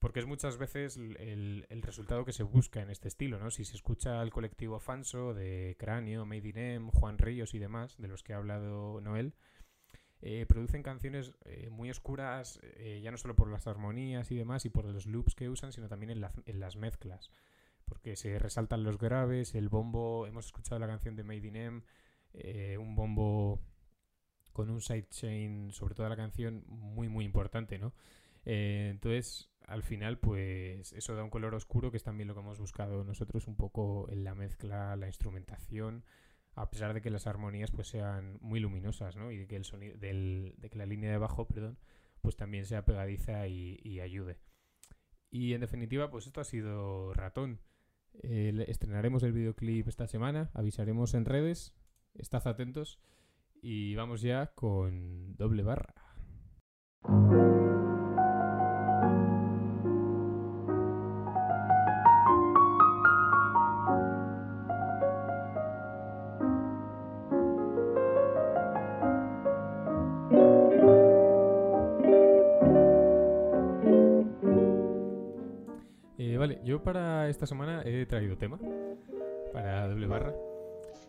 porque 0.00 0.18
es 0.18 0.26
muchas 0.26 0.58
veces 0.58 0.96
el, 0.96 1.66
el 1.68 1.82
resultado 1.82 2.24
que 2.24 2.32
se 2.32 2.42
busca 2.42 2.80
en 2.80 2.90
este 2.90 3.06
estilo, 3.08 3.38
¿no? 3.38 3.50
Si 3.50 3.64
se 3.64 3.76
escucha 3.76 4.20
el 4.22 4.30
colectivo 4.30 4.80
Fanso 4.80 5.34
de 5.34 5.76
Cráneo, 5.78 6.24
Made 6.24 6.48
in 6.48 6.58
M, 6.58 6.90
Juan 6.92 7.18
Ríos 7.18 7.54
y 7.54 7.58
demás, 7.58 7.96
de 7.98 8.08
los 8.08 8.22
que 8.22 8.32
ha 8.32 8.38
hablado 8.38 9.00
Noel, 9.00 9.34
eh, 10.22 10.46
producen 10.48 10.82
canciones 10.82 11.34
eh, 11.44 11.68
muy 11.70 11.90
oscuras, 11.90 12.60
eh, 12.62 13.00
ya 13.02 13.10
no 13.10 13.16
solo 13.18 13.36
por 13.36 13.50
las 13.50 13.66
armonías 13.66 14.30
y 14.30 14.36
demás 14.36 14.64
y 14.64 14.70
por 14.70 14.84
los 14.86 15.06
loops 15.06 15.34
que 15.34 15.48
usan, 15.48 15.72
sino 15.72 15.88
también 15.88 16.10
en, 16.10 16.20
la- 16.20 16.32
en 16.46 16.60
las 16.60 16.76
mezclas. 16.76 17.30
Porque 17.84 18.16
se 18.16 18.38
resaltan 18.38 18.84
los 18.84 18.98
graves, 18.98 19.54
el 19.54 19.68
bombo, 19.68 20.26
hemos 20.26 20.46
escuchado 20.46 20.78
la 20.78 20.86
canción 20.86 21.16
de 21.16 21.24
Made 21.24 21.46
in 21.48 21.56
M, 21.56 21.82
eh, 22.34 22.76
un 22.78 22.94
bombo 22.94 23.60
con 24.52 24.70
un 24.70 24.80
sidechain 24.80 25.72
sobre 25.72 25.94
toda 25.94 26.08
la 26.08 26.16
canción 26.16 26.64
muy 26.68 27.08
muy 27.08 27.24
importante, 27.24 27.78
¿no? 27.78 27.92
Eh, 28.44 28.88
entonces, 28.90 29.50
al 29.66 29.82
final, 29.82 30.18
pues 30.18 30.92
eso 30.92 31.14
da 31.14 31.22
un 31.24 31.30
color 31.30 31.54
oscuro, 31.54 31.90
que 31.90 31.96
es 31.98 32.02
también 32.02 32.28
lo 32.28 32.34
que 32.34 32.40
hemos 32.40 32.58
buscado 32.58 33.04
nosotros 33.04 33.46
un 33.46 33.56
poco 33.56 34.08
en 34.10 34.24
la 34.24 34.34
mezcla, 34.34 34.96
la 34.96 35.06
instrumentación, 35.06 36.04
a 36.54 36.70
pesar 36.70 36.94
de 36.94 37.00
que 37.00 37.10
las 37.10 37.26
armonías 37.26 37.70
pues 37.70 37.88
sean 37.88 38.38
muy 38.40 38.60
luminosas, 38.60 39.16
¿no? 39.16 39.30
Y 39.30 39.38
de 39.38 39.46
que 39.46 39.56
el 39.56 39.64
sonido, 39.64 39.96
del, 39.98 40.54
de 40.58 40.70
que 40.70 40.78
la 40.78 40.86
línea 40.86 41.10
de 41.10 41.18
bajo, 41.18 41.46
perdón, 41.46 41.78
pues 42.20 42.36
también 42.36 42.66
sea 42.66 42.84
pegadiza 42.84 43.46
y, 43.48 44.00
ayude. 44.00 44.38
Y 45.30 45.52
en 45.52 45.60
definitiva, 45.60 46.10
pues 46.10 46.26
esto 46.26 46.40
ha 46.40 46.44
sido 46.44 47.12
Ratón. 47.14 47.60
Eh, 48.22 48.64
estrenaremos 48.68 49.22
el 49.22 49.32
videoclip 49.32 49.86
esta 49.86 50.06
semana, 50.06 50.50
avisaremos 50.54 51.14
en 51.14 51.24
redes, 51.24 51.74
estad 52.14 52.46
atentos 52.48 52.98
y 53.60 53.94
vamos 53.94 54.22
ya 54.22 54.54
con 54.54 55.36
doble 55.36 55.62
barra. 55.62 55.94
Yo 76.68 76.82
para 76.82 77.28
esta 77.30 77.46
semana 77.46 77.82
he 77.86 78.04
traído 78.04 78.36
tema 78.36 78.58
para 79.54 79.88
doble 79.88 80.06
barra. 80.06 80.34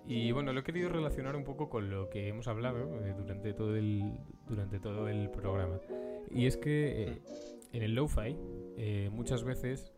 Y 0.07 0.31
bueno, 0.31 0.53
lo 0.53 0.61
he 0.61 0.63
querido 0.63 0.87
relacionar 0.89 1.35
un 1.35 1.43
poco 1.43 1.69
con 1.69 1.89
lo 1.89 2.09
que 2.09 2.29
hemos 2.29 2.47
hablado 2.47 3.03
eh, 3.05 3.13
durante, 3.17 3.53
todo 3.53 3.75
el, 3.75 4.17
durante 4.47 4.79
todo 4.79 5.09
el 5.09 5.29
programa. 5.29 5.79
Y 6.31 6.45
es 6.45 6.55
que 6.55 7.03
eh, 7.03 7.21
en 7.73 7.83
el 7.83 7.93
lo-fi 7.93 8.37
eh, 8.77 9.09
muchas 9.11 9.43
veces 9.43 9.91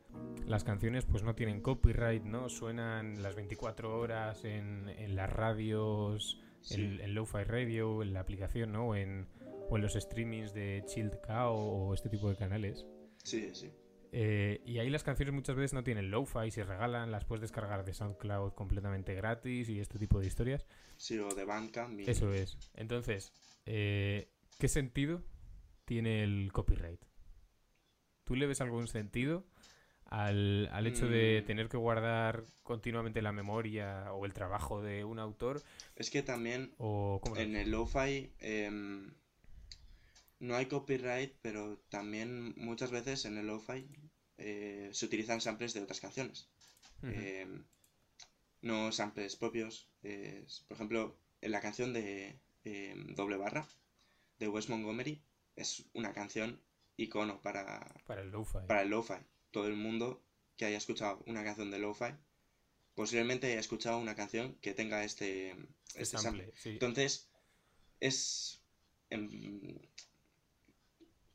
las 0.47 0.63
canciones 0.63 1.05
pues 1.05 1.21
no 1.23 1.35
tienen 1.35 1.61
copyright, 1.61 2.23
¿no? 2.23 2.49
Suenan 2.49 3.21
las 3.21 3.35
24 3.35 3.99
horas 3.99 4.43
en, 4.43 4.89
en 4.89 5.15
las 5.15 5.31
radios, 5.31 6.41
Sí. 6.61 6.75
en, 6.75 7.01
en 7.01 7.15
Lo-Fi 7.15 7.43
Radio, 7.43 8.03
en 8.03 8.13
la 8.13 8.19
aplicación, 8.19 8.71
¿no? 8.71 8.89
O 8.89 8.95
en, 8.95 9.27
o 9.69 9.77
en 9.77 9.81
los 9.81 9.93
streamings 9.93 10.53
de 10.53 10.83
Chilled 10.85 11.19
Cow 11.25 11.55
o 11.55 11.93
este 11.95 12.07
tipo 12.09 12.29
de 12.29 12.35
canales. 12.35 12.85
Sí, 13.23 13.49
sí. 13.55 13.71
Eh, 14.13 14.61
y 14.65 14.79
ahí 14.79 14.89
las 14.89 15.03
canciones 15.03 15.33
muchas 15.33 15.55
veces 15.55 15.73
no 15.73 15.83
tienen 15.83 16.11
lo-fi, 16.11 16.51
se 16.51 16.63
regalan, 16.65 17.11
las 17.11 17.23
puedes 17.25 17.41
descargar 17.41 17.85
de 17.85 17.93
SoundCloud 17.93 18.53
completamente 18.53 19.13
gratis 19.15 19.69
y 19.69 19.79
este 19.79 19.97
tipo 19.99 20.19
de 20.19 20.27
historias. 20.27 20.65
Sí, 20.97 21.17
o 21.17 21.33
de 21.33 21.45
Bandcamp. 21.45 21.99
y- 21.99 22.09
Eso 22.09 22.33
es. 22.33 22.57
Entonces, 22.75 23.31
eh, 23.65 24.29
¿qué 24.59 24.67
sentido 24.67 25.23
tiene 25.85 26.23
el 26.23 26.51
copyright? 26.51 27.01
¿Tú 28.25 28.35
le 28.35 28.47
ves 28.47 28.59
algún 28.61 28.87
sentido 28.87 29.45
al, 30.05 30.67
al 30.73 30.87
hecho 30.87 31.07
de 31.07 31.39
Mm. 31.41 31.45
tener 31.47 31.69
que 31.69 31.77
guardar 31.77 32.43
continuamente 32.63 33.21
la 33.21 33.31
memoria 33.31 34.11
o 34.13 34.25
el 34.25 34.33
trabajo 34.33 34.81
de 34.81 35.05
un 35.05 35.19
autor? 35.19 35.61
Es 35.95 36.09
que 36.09 36.21
también 36.21 36.73
¿O 36.77 37.19
cómo 37.23 37.35
lo 37.35 37.41
en 37.41 37.55
el 37.55 37.71
lo-fi 37.71 38.33
em, 38.39 39.13
no 40.41 40.55
hay 40.55 40.65
copyright, 40.67 41.33
pero 41.41 41.77
también 41.89 42.53
muchas 42.57 42.91
veces 42.91 43.25
en 43.25 43.37
el 43.37 43.47
lo-fi 43.47 43.87
eh, 44.37 44.89
se 44.91 45.05
utilizan 45.05 45.39
samples 45.41 45.73
de 45.73 45.81
otras 45.81 45.99
canciones. 46.01 46.49
Em, 47.03 47.63
no 48.61 48.91
samples 48.91 49.35
propios. 49.35 49.87
eh, 50.03 50.45
por 50.67 50.75
ejemplo, 50.75 51.17
en 51.41 51.51
la 51.51 51.61
canción 51.61 51.93
de 51.93 52.39
em, 52.63 53.15
Doble 53.15 53.37
Barra 53.37 53.67
de 54.39 54.47
Wes 54.47 54.69
Montgomery 54.69 55.21
es 55.55 55.85
una 55.93 56.11
canción 56.13 56.59
icono 56.97 57.41
para, 57.41 57.79
Para 58.05 58.21
el 58.21 58.29
lo-fi. 58.31 58.59
para 58.67 58.81
el 58.83 58.89
lo-fi. 58.89 59.15
Todo 59.51 59.67
el 59.67 59.75
mundo 59.75 60.23
que 60.57 60.65
haya 60.65 60.77
escuchado 60.77 61.23
una 61.27 61.43
canción 61.43 61.71
de 61.71 61.79
lo-fi 61.79 62.13
posiblemente 62.95 63.47
haya 63.47 63.59
escuchado 63.59 63.97
una 63.99 64.15
canción 64.15 64.55
que 64.61 64.73
tenga 64.73 65.03
este, 65.03 65.51
Este 65.51 66.01
este 66.03 66.17
sample, 66.17 66.43
sample. 66.45 66.61
sí. 66.61 66.69
Entonces, 66.71 67.29
es. 67.99 68.61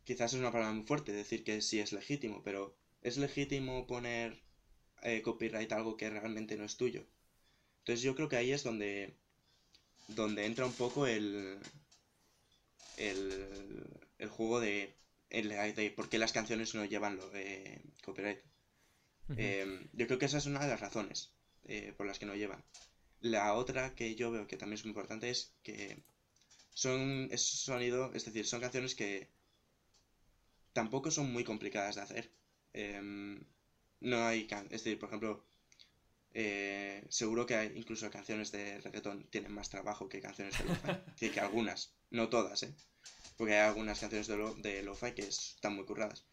Quizás 0.06 0.32
es 0.34 0.40
una 0.40 0.52
palabra 0.52 0.74
muy 0.74 0.84
fuerte 0.84 1.12
decir 1.12 1.44
que 1.44 1.60
sí 1.62 1.80
es 1.80 1.92
legítimo, 1.92 2.42
pero 2.44 2.74
¿es 3.02 3.16
legítimo 3.18 3.86
poner 3.86 4.28
eh, 5.02 5.22
copyright 5.22 5.72
a 5.72 5.76
algo 5.78 5.96
que 5.98 6.10
realmente 6.10 6.56
no 6.58 6.64
es 6.64 6.76
tuyo? 6.76 7.06
Entonces 7.80 8.02
yo 8.02 8.14
creo 8.16 8.28
que 8.30 8.36
ahí 8.36 8.52
es 8.52 8.64
donde, 8.64 9.14
donde 10.08 10.46
entra 10.46 10.66
un 10.66 10.74
poco 10.74 11.06
el, 11.06 11.58
el, 12.96 13.84
el 14.18 14.28
juego 14.28 14.60
de, 14.60 14.94
el- 15.30 15.48
de 15.74 15.90
por 15.90 16.08
qué 16.08 16.18
las 16.18 16.32
canciones 16.32 16.74
no 16.74 16.84
llevan 16.84 17.16
lo 17.16 17.28
de 17.30 17.80
copyright. 18.02 18.38
Eh, 19.36 19.66
yo 19.92 20.06
creo 20.06 20.18
que 20.18 20.26
esa 20.26 20.38
es 20.38 20.46
una 20.46 20.60
de 20.60 20.68
las 20.68 20.80
razones 20.80 21.32
eh, 21.64 21.94
por 21.96 22.06
las 22.06 22.18
que 22.18 22.26
no 22.26 22.36
llevan. 22.36 22.64
La 23.20 23.54
otra 23.54 23.94
que 23.94 24.14
yo 24.16 24.30
veo 24.32 24.46
que 24.48 24.58
también 24.58 24.76
es 24.76 24.84
muy 24.84 24.90
importante 24.90 25.30
es 25.30 25.54
que 25.62 26.02
son 26.74 27.28
es 27.32 27.42
sonido, 27.42 28.12
es 28.14 28.24
decir, 28.26 28.46
son 28.46 28.60
canciones 28.60 28.94
que 28.94 29.28
tampoco 30.80 31.08
son 31.10 31.26
muy 31.34 31.44
complicadas 31.50 31.96
de 31.96 32.02
hacer. 32.02 32.24
Em, 32.84 33.40
no 34.00 34.16
hay, 34.26 34.40
es 34.70 34.82
decir, 34.84 34.98
por 35.00 35.08
ejemplo, 35.10 35.32
eh, 36.34 37.04
seguro 37.08 37.46
que 37.46 37.56
hay 37.56 37.68
incluso 37.76 38.10
canciones 38.10 38.52
de 38.52 38.80
reggaetón 38.80 39.24
tienen 39.30 39.52
más 39.52 39.70
trabajo 39.70 40.08
que 40.08 40.20
canciones 40.20 40.58
de 40.58 40.64
lo-fi, 40.66 40.92
que, 41.18 41.30
que 41.32 41.40
algunas, 41.40 41.80
no 42.10 42.28
todas, 42.28 42.62
¿eh? 42.64 42.74
Porque 43.36 43.54
hay 43.54 43.60
algunas 43.68 44.00
canciones 44.00 44.28
de, 44.28 44.36
lo, 44.38 44.54
de 44.56 44.82
lo-fi 44.84 45.12
que 45.14 45.22
están 45.24 45.74
muy 45.76 45.84
curradas. 45.86 46.26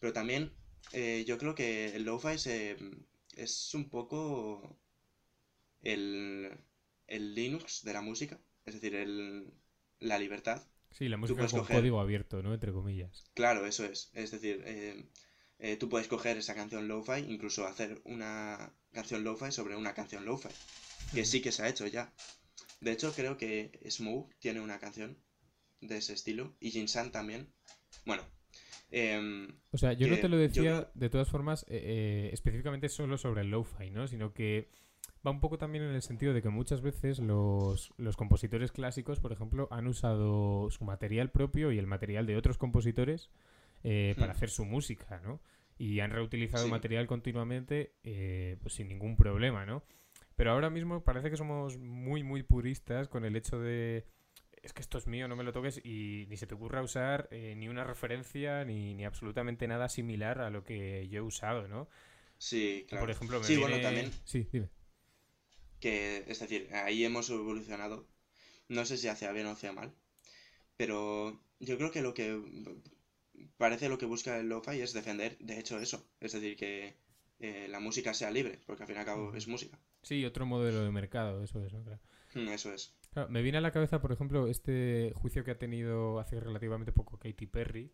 Pero 0.00 0.12
también 0.14 0.52
eh, 0.92 1.24
yo 1.28 1.38
creo 1.38 1.54
que 1.54 1.96
el 1.96 2.04
lo-fi 2.04 2.38
se- 2.38 2.76
es 3.36 3.74
un 3.74 3.90
poco 3.90 4.78
el, 5.82 6.50
el 7.06 7.34
Linux 7.34 7.82
de 7.84 7.92
la 7.92 8.02
música, 8.02 8.38
es 8.66 8.74
decir, 8.74 8.94
el, 8.94 9.52
la 10.00 10.18
libertad. 10.18 10.62
Sí, 10.96 11.08
la 11.08 11.16
música 11.16 11.46
con 11.46 11.60
coger- 11.60 11.76
código 11.80 12.00
abierto, 12.00 12.42
¿no? 12.42 12.54
Entre 12.54 12.72
comillas. 12.72 13.24
Claro, 13.34 13.66
eso 13.66 13.84
es. 13.84 14.10
Es 14.14 14.30
decir, 14.30 14.62
eh, 14.64 15.04
eh, 15.58 15.76
tú 15.76 15.88
puedes 15.88 16.08
coger 16.08 16.36
esa 16.38 16.54
canción 16.54 16.88
lo-fi, 16.88 17.20
incluso 17.28 17.66
hacer 17.66 18.00
una 18.04 18.72
canción 18.92 19.24
lo-fi 19.24 19.52
sobre 19.52 19.76
una 19.76 19.94
canción 19.94 20.24
lo-fi, 20.24 20.48
que 21.14 21.24
sí 21.24 21.42
que 21.42 21.52
se 21.52 21.62
ha 21.62 21.68
hecho 21.68 21.86
ya. 21.86 22.12
De 22.80 22.92
hecho, 22.92 23.12
creo 23.12 23.36
que 23.36 23.78
Smooth 23.90 24.30
tiene 24.38 24.60
una 24.60 24.78
canción 24.78 25.18
de 25.80 25.98
ese 25.98 26.14
estilo, 26.14 26.56
y 26.60 26.70
Jinsan 26.70 27.12
también. 27.12 27.52
Bueno, 28.04 28.22
em, 28.90 29.48
O 29.70 29.78
sea, 29.78 29.92
yo 29.92 30.08
no 30.08 30.16
te 30.16 30.28
lo 30.28 30.36
decía 30.38 30.90
de 30.94 31.10
todas 31.10 31.28
formas 31.28 31.64
eh, 31.68 31.80
eh, 31.82 32.30
específicamente 32.32 32.88
solo 32.88 33.18
sobre 33.18 33.42
el 33.42 33.50
lo-fi, 33.50 33.90
¿no? 33.90 34.08
Sino 34.08 34.32
que 34.32 34.70
va 35.26 35.30
un 35.30 35.40
poco 35.40 35.58
también 35.58 35.84
en 35.84 35.94
el 35.94 36.02
sentido 36.02 36.32
de 36.34 36.42
que 36.42 36.48
muchas 36.48 36.80
veces 36.82 37.18
los, 37.18 37.92
los 37.96 38.16
compositores 38.16 38.72
clásicos, 38.72 39.20
por 39.20 39.32
ejemplo, 39.32 39.68
han 39.70 39.86
usado 39.86 40.70
su 40.70 40.84
material 40.84 41.30
propio 41.30 41.72
y 41.72 41.78
el 41.78 41.86
material 41.86 42.26
de 42.26 42.36
otros 42.36 42.58
compositores 42.58 43.30
eh, 43.84 44.14
para 44.18 44.32
Hmm. 44.32 44.36
hacer 44.36 44.50
su 44.50 44.64
música, 44.64 45.20
¿no? 45.24 45.40
Y 45.78 46.00
han 46.00 46.10
reutilizado 46.10 46.64
Sí. 46.64 46.70
material 46.70 47.06
continuamente 47.06 47.94
eh, 48.04 48.56
pues 48.62 48.74
sin 48.74 48.88
ningún 48.88 49.16
problema, 49.16 49.66
¿no? 49.66 49.82
Pero 50.36 50.52
ahora 50.52 50.70
mismo 50.70 51.02
parece 51.04 51.30
que 51.30 51.36
somos 51.36 51.78
muy, 51.78 52.22
muy 52.22 52.42
puristas 52.42 53.08
con 53.08 53.24
el 53.24 53.36
hecho 53.36 53.58
de. 53.60 54.06
Es 54.62 54.72
que 54.72 54.80
esto 54.82 54.98
es 54.98 55.06
mío, 55.06 55.28
no 55.28 55.36
me 55.36 55.44
lo 55.44 55.52
toques 55.52 55.80
y 55.84 56.26
ni 56.28 56.36
se 56.36 56.46
te 56.46 56.54
ocurra 56.54 56.82
usar 56.82 57.28
eh, 57.30 57.54
ni 57.56 57.68
una 57.68 57.84
referencia 57.84 58.64
ni, 58.64 58.94
ni 58.94 59.04
absolutamente 59.04 59.68
nada 59.68 59.88
similar 59.88 60.40
a 60.40 60.50
lo 60.50 60.64
que 60.64 61.08
yo 61.08 61.18
he 61.18 61.22
usado, 61.22 61.68
¿no? 61.68 61.88
Sí, 62.38 62.86
claro. 62.88 63.06
Por 63.06 63.10
ejemplo, 63.10 63.40
me 63.40 63.46
sí, 63.46 63.56
bueno, 63.56 63.76
viene- 63.76 63.82
también 63.82 64.10
Sí, 64.24 64.48
dime. 64.52 64.68
Que, 65.80 66.24
es 66.26 66.40
decir, 66.40 66.68
ahí 66.74 67.04
hemos 67.04 67.30
evolucionado. 67.30 68.06
No 68.68 68.84
sé 68.84 68.96
si 68.98 69.08
hacia 69.08 69.32
bien 69.32 69.46
o 69.46 69.52
hacia 69.52 69.72
mal, 69.72 69.94
pero 70.76 71.40
yo 71.60 71.76
creo 71.78 71.90
que 71.92 72.02
lo 72.02 72.14
que 72.14 72.40
parece 73.56 73.88
lo 73.88 73.98
que 73.98 74.06
busca 74.06 74.38
el 74.38 74.48
lo-fi 74.48 74.80
es 74.80 74.92
defender, 74.92 75.36
de 75.38 75.58
hecho, 75.58 75.78
eso. 75.78 76.06
Es 76.20 76.32
decir, 76.32 76.56
que 76.56 76.96
eh, 77.40 77.66
la 77.68 77.80
música 77.80 78.14
sea 78.14 78.30
libre, 78.30 78.60
porque 78.66 78.82
al 78.82 78.86
fin 78.88 78.96
y 78.96 79.00
al 79.00 79.06
cabo 79.06 79.34
es 79.34 79.48
música. 79.48 79.78
Sí, 80.02 80.24
otro 80.24 80.46
modelo 80.46 80.82
de 80.82 80.90
mercado, 80.90 81.42
eso 81.42 81.64
es, 81.64 81.72
¿no? 81.72 81.82
Claro. 81.84 82.00
Mm, 82.34 82.48
Eso 82.48 82.72
es. 82.72 82.94
Claro, 83.12 83.28
me 83.30 83.42
viene 83.42 83.58
a 83.58 83.62
la 83.62 83.72
cabeza, 83.72 84.00
por 84.00 84.12
ejemplo, 84.12 84.46
este 84.46 85.12
juicio 85.14 85.42
que 85.42 85.52
ha 85.52 85.58
tenido 85.58 86.18
hace 86.20 86.38
relativamente 86.38 86.92
poco 86.92 87.18
Katy 87.18 87.46
Perry 87.46 87.92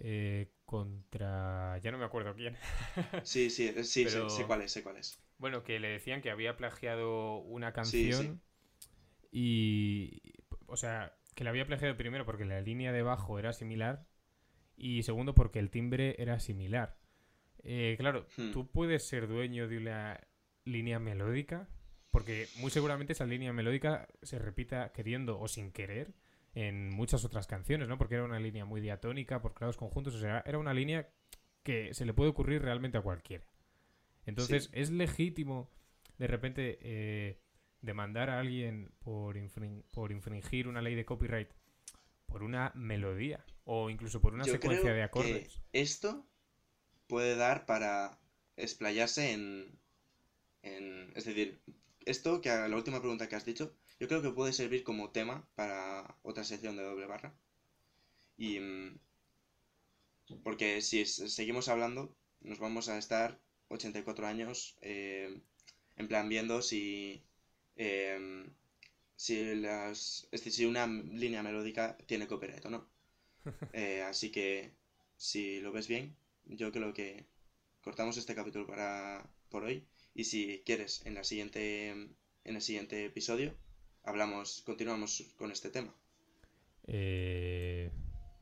eh, 0.00 0.52
contra... 0.64 1.78
ya 1.78 1.90
no 1.92 1.98
me 1.98 2.04
acuerdo 2.04 2.34
quién. 2.34 2.56
Sí, 3.24 3.50
sí, 3.50 3.68
eh, 3.68 3.84
sí, 3.84 4.04
sé- 4.08 4.10
Pero- 4.10 4.30
sé, 4.30 4.44
cuál 4.46 4.62
es, 4.62 4.72
sé 4.72 4.82
cuál 4.82 4.96
es. 4.96 5.18
Bueno, 5.38 5.62
que 5.64 5.80
le 5.80 5.88
decían 5.88 6.20
que 6.22 6.30
había 6.30 6.56
plagiado 6.56 7.38
una 7.38 7.72
Sí, 7.82 8.10
canción 8.10 8.40
y... 9.32 10.22
O 10.66 10.76
sea, 10.76 11.16
que 11.34 11.44
la 11.44 11.50
había 11.50 11.66
plagiado 11.66 11.96
primero 11.96 12.24
porque 12.26 12.44
la 12.44 12.60
línea 12.60 12.92
de 12.92 13.02
bajo 13.02 13.38
era 13.38 13.52
similar 13.52 14.06
y 14.76 15.02
segundo 15.02 15.34
porque 15.34 15.58
el 15.58 15.70
timbre 15.70 16.16
era 16.18 16.40
similar. 16.40 16.98
Eh, 17.64 17.96
claro, 17.98 18.26
Hmm. 18.36 18.52
tú 18.52 18.70
puedes 18.70 19.06
ser 19.06 19.28
dueño 19.28 19.68
de 19.68 19.78
una 19.78 20.20
línea 20.64 20.98
melódica 20.98 21.68
porque 22.10 22.48
muy 22.58 22.70
seguramente 22.70 23.12
esa 23.14 23.26
línea 23.26 23.52
melódica 23.52 24.08
se 24.22 24.38
repita 24.38 24.92
queriendo 24.92 25.40
o 25.40 25.48
sin 25.48 25.72
querer 25.72 26.14
en 26.54 26.90
muchas 26.90 27.24
otras 27.24 27.46
canciones, 27.46 27.88
¿no? 27.88 27.98
Porque 27.98 28.16
era 28.16 28.24
una 28.24 28.40
línea 28.40 28.64
muy 28.64 28.80
diatónica 28.80 29.40
por 29.40 29.54
grados 29.54 29.76
conjuntos, 29.76 30.14
o 30.14 30.18
sea, 30.20 30.42
era 30.46 30.58
una 30.58 30.74
línea 30.74 31.08
que 31.62 31.94
se 31.94 32.04
le 32.04 32.14
puede 32.14 32.30
ocurrir 32.30 32.62
realmente 32.62 32.98
a 32.98 33.02
cualquiera. 33.02 33.46
Entonces, 34.26 34.64
Sí. 34.64 34.70
¿es 34.72 34.90
legítimo 34.90 35.70
de 36.18 36.26
repente 36.26 36.78
eh, 36.82 37.40
demandar 37.80 38.30
a 38.30 38.40
alguien 38.40 38.92
por, 39.00 39.36
por 39.92 40.12
infringir 40.12 40.68
una 40.68 40.82
ley 40.82 40.94
de 40.94 41.04
copyright 41.04 41.50
por 42.26 42.42
una 42.42 42.72
melodía 42.74 43.44
o 43.64 43.90
incluso 43.90 44.20
por 44.20 44.34
una 44.34 44.44
Yo 44.44 44.52
secuencia 44.52 44.92
creo 44.92 44.94
de 44.94 45.00
que 45.00 45.02
acordes? 45.02 45.62
esto 45.72 46.26
puede 47.06 47.36
dar 47.36 47.66
para 47.66 48.18
explayarse 48.56 49.32
en, 49.32 49.78
en... 50.62 51.12
Es 51.16 51.24
decir, 51.24 51.60
esto 52.06 52.40
que 52.40 52.50
a 52.50 52.68
la 52.68 52.76
última 52.76 53.00
pregunta 53.00 53.28
que 53.28 53.36
has 53.36 53.44
dicho, 53.44 53.74
yo 54.00 54.08
creo 54.08 54.22
que 54.22 54.30
puede 54.30 54.52
servir 54.52 54.82
como 54.84 55.10
tema 55.12 55.48
para 55.54 56.16
otra 56.22 56.44
sección 56.44 56.76
de 56.76 56.82
doble 56.84 57.06
barra. 57.06 57.34
Y... 58.36 58.58
mm, 58.58 58.98
Porque 60.44 60.80
si 60.82 61.04
seguimos 61.06 61.68
hablando, 61.68 62.16
nos 62.40 62.58
vamos 62.58 62.88
a 62.88 62.98
estar 62.98 63.38
84 63.68 64.26
años 64.26 64.76
eh, 64.80 65.40
en 65.96 66.08
plan 66.08 66.28
viendo 66.28 66.62
si... 66.62 67.22
em, 67.76 68.52
si 69.16 69.54
las... 69.56 70.28
Es 70.32 70.40
decir, 70.40 70.52
si 70.52 70.66
una 70.66 70.86
línea 70.86 71.42
melódica 71.42 71.96
tiene 72.06 72.26
copyright 72.28 72.64
o 72.66 72.70
no. 72.70 72.88
Eh, 73.74 74.02
así 74.02 74.30
que, 74.32 74.72
si 75.16 75.60
lo 75.60 75.72
ves 75.72 75.88
bien, 75.88 76.16
yo 76.46 76.72
creo 76.72 76.92
que 76.94 77.26
cortamos 77.82 78.16
este 78.18 78.34
capítulo 78.36 78.66
para 78.66 79.28
por 79.50 79.64
hoy. 79.64 79.86
Y 80.14 80.24
si 80.24 80.62
quieres, 80.66 81.04
en 81.06 81.14
la 81.14 81.24
siguiente, 81.24 81.90
en 81.90 82.56
el 82.56 82.62
siguiente 82.62 83.04
episodio, 83.06 83.54
hablamos, 84.04 84.62
continuamos 84.62 85.32
con 85.36 85.50
este 85.50 85.70
tema. 85.70 85.94
Eh... 86.86 87.90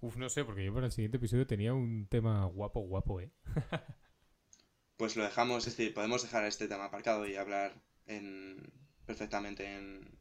Uf, 0.00 0.16
no 0.16 0.28
sé, 0.28 0.44
porque 0.44 0.64
yo 0.64 0.72
para 0.72 0.86
el 0.86 0.92
siguiente 0.92 1.16
episodio 1.16 1.46
tenía 1.46 1.74
un 1.74 2.06
tema 2.06 2.44
guapo, 2.46 2.80
guapo, 2.80 3.20
¿eh? 3.20 3.30
Pues 4.96 5.14
lo 5.14 5.22
dejamos, 5.22 5.64
es 5.66 5.76
decir, 5.76 5.94
podemos 5.94 6.22
dejar 6.22 6.44
este 6.44 6.66
tema 6.66 6.86
aparcado 6.86 7.24
y 7.24 7.36
hablar 7.36 7.80
en, 8.06 8.72
perfectamente 9.06 9.76
en 9.76 10.18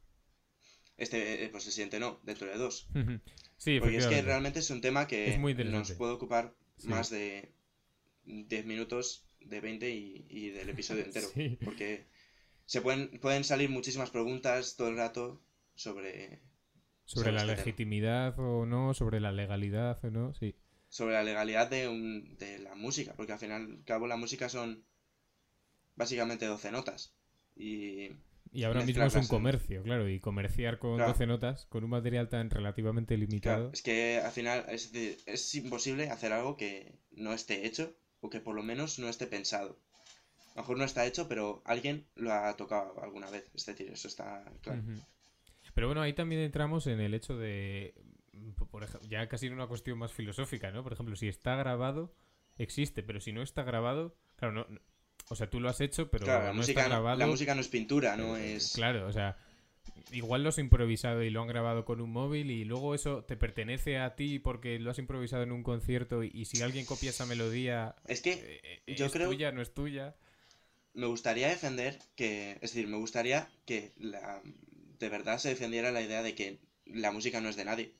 este, 0.97 1.45
eh, 1.45 1.49
pues 1.49 1.65
el 1.65 1.71
siguiente 1.71 1.99
no, 1.99 2.19
dentro 2.23 2.47
de 2.47 2.57
dos. 2.57 2.87
sí, 3.57 3.79
Porque 3.79 3.97
es 3.97 4.05
que 4.07 4.21
realmente 4.21 4.59
es 4.59 4.69
un 4.69 4.81
tema 4.81 5.07
que 5.07 5.29
Es 5.29 5.39
muy 5.39 5.55
nos 5.55 5.91
puede 5.93 6.13
ocupar 6.13 6.53
Sí. 6.77 6.89
más 6.89 7.09
de 7.09 7.51
10 8.25 8.65
minutos, 8.67 9.25
de 9.41 9.61
20 9.61 9.89
y, 9.89 10.27
y 10.29 10.49
del 10.49 10.69
episodio 10.69 11.03
entero. 11.05 11.27
Sí. 11.33 11.57
Porque 11.63 12.05
se 12.67 12.81
pueden, 12.81 13.19
pueden 13.19 13.43
salir 13.43 13.69
muchísimas 13.71 14.11
preguntas 14.11 14.75
todo 14.77 14.89
el 14.89 14.97
rato 14.97 15.41
sobre, 15.75 16.41
Sobre 17.05 17.31
sobre 17.31 17.31
la 17.31 17.43
este 17.43 17.53
tema. 17.55 17.73
legitimidad 17.73 18.37
o 18.37 18.67
no, 18.67 18.93
sobre 18.93 19.19
la 19.19 19.31
legalidad 19.31 19.97
o 20.05 20.11
no, 20.11 20.35
sí. 20.35 20.55
sobre 20.89 21.13
la 21.13 21.23
legalidad 21.23 21.69
de, 21.69 21.87
un, 21.87 22.35
de 22.37 22.59
la 22.59 22.75
música. 22.75 23.13
Porque 23.15 23.31
al 23.33 23.39
final, 23.39 23.61
al 23.79 23.83
cabo, 23.85 24.05
la 24.07 24.17
música 24.17 24.49
son 24.49 24.85
básicamente 25.95 26.45
12 26.45 26.71
notas. 26.71 27.13
Y 27.55 28.11
Y 28.51 28.63
ahora 28.63 28.83
mismo 28.83 29.07
es 29.07 29.15
un 29.15 29.21
en- 29.21 29.27
comercio, 29.27 29.83
claro, 29.83 30.09
y 30.09 30.19
comerciar 30.19 30.79
con 30.79 30.97
Claro. 30.97 31.13
12 31.13 31.25
notas, 31.27 31.65
con 31.67 31.85
un 31.85 31.91
material 31.91 32.27
tan 32.27 32.49
relativamente 32.49 33.17
claro, 33.41 33.65
limitado. 33.65 33.73
es 33.73 33.81
que 33.81 34.19
al 34.23 34.31
final 34.31 34.65
es, 34.69 34.91
es 35.25 35.55
imposible 35.55 36.09
hacer 36.11 36.33
algo 36.33 36.55
que 36.57 36.99
no 37.11 37.33
esté 37.33 37.65
hecho 37.65 37.95
o 38.21 38.29
que 38.29 38.39
por 38.41 38.55
lo 38.55 38.63
menos 38.63 38.99
no 38.99 39.09
esté 39.09 39.25
pensado. 39.27 39.79
A 40.57 40.61
lo 40.61 40.63
mejor 40.63 40.77
no 40.79 40.85
está 40.85 41.05
hecho, 41.05 41.27
pero 41.27 41.61
alguien 41.65 42.07
lo 42.15 42.33
ha 42.33 42.57
tocado 42.57 42.99
alguna 43.03 43.29
vez. 43.29 43.47
Es 43.53 43.63
decir, 43.67 43.91
eso 43.91 44.07
está 44.07 44.43
claro. 44.63 44.81
Pero 45.75 45.85
bueno, 45.87 46.01
ahí 46.01 46.13
también 46.13 46.41
entramos 46.41 46.87
en 46.87 46.99
el 46.99 47.13
hecho 47.13 47.37
de, 47.37 47.93
por 48.71 48.83
ejemplo, 48.83 49.07
ya 49.07 49.27
casi 49.27 49.45
en 49.45 49.53
una 49.53 49.67
cuestión 49.67 49.99
más 49.99 50.11
filosófica, 50.11 50.71
¿no? 50.71 50.81
Por 50.81 50.93
ejemplo, 50.93 51.15
si 51.15 51.27
está 51.27 51.55
grabado, 51.55 52.11
existe, 52.57 53.03
pero 53.03 53.19
si 53.19 53.31
no 53.33 53.43
está 53.43 53.61
grabado, 53.61 54.15
claro, 54.35 54.53
no, 54.55 54.65
no- 54.67 54.81
o 55.29 55.35
sea, 55.35 55.47
tú 55.47 55.59
lo 55.59 55.69
has 55.69 55.79
hecho, 55.79 56.09
pero 56.09 56.25
Claro, 56.25 56.45
la, 56.45 56.49
no 56.49 56.55
música, 56.55 56.81
está 56.81 56.89
no- 56.89 56.95
grabado. 56.95 57.19
la 57.19 57.27
música 57.27 57.53
no 57.53 57.61
es 57.61 57.67
pintura, 57.67 58.17
no 58.17 58.35
es... 58.35 58.71
Claro, 58.73 59.05
o 59.07 59.11
sea, 59.11 59.37
igual 60.11 60.41
lo 60.41 60.49
has 60.49 60.57
improvisado 60.57 61.21
y 61.21 61.29
lo 61.29 61.41
han 61.43 61.47
grabado 61.47 61.85
con 61.85 62.01
un 62.01 62.09
móvil 62.11 62.49
y 62.49 62.65
luego 62.65 62.95
eso 62.95 63.25
te 63.25 63.37
pertenece 63.37 63.99
a 63.99 64.15
ti 64.15 64.39
porque 64.39 64.79
lo 64.79 64.89
has 64.89 64.97
improvisado 64.97 65.43
en 65.43 65.51
un 65.51 65.61
concierto 65.61 66.23
y, 66.23 66.31
y 66.33 66.45
si 66.45 66.63
alguien 66.63 66.85
copia 66.87 67.11
esa 67.11 67.27
melodía, 67.27 67.95
Es 68.07 68.21
que 68.21 68.31
eh, 68.63 68.81
eh, 68.87 68.95
Yo 68.95 69.05
es 69.05 69.11
creo- 69.11 69.29
tuya, 69.29 69.51
no 69.51 69.61
es 69.61 69.71
tuya. 69.73 70.15
Me 70.97 71.05
gustaría 71.05 71.47
defender 71.47 71.99
que, 72.15 72.53
es 72.53 72.73
decir, 72.73 72.87
me 72.87 72.97
gustaría 72.97 73.47
que 73.67 73.93
la, 73.97 74.41
de 74.97 75.09
verdad 75.09 75.37
se 75.37 75.49
defendiera 75.49 75.91
la 75.91 76.01
idea 76.01 76.23
de 76.23 76.33
que 76.33 76.57
la 76.85 77.11
música 77.11 77.39
no 77.39 77.49
es 77.49 77.55
de 77.55 77.65
nadie. 77.65 77.93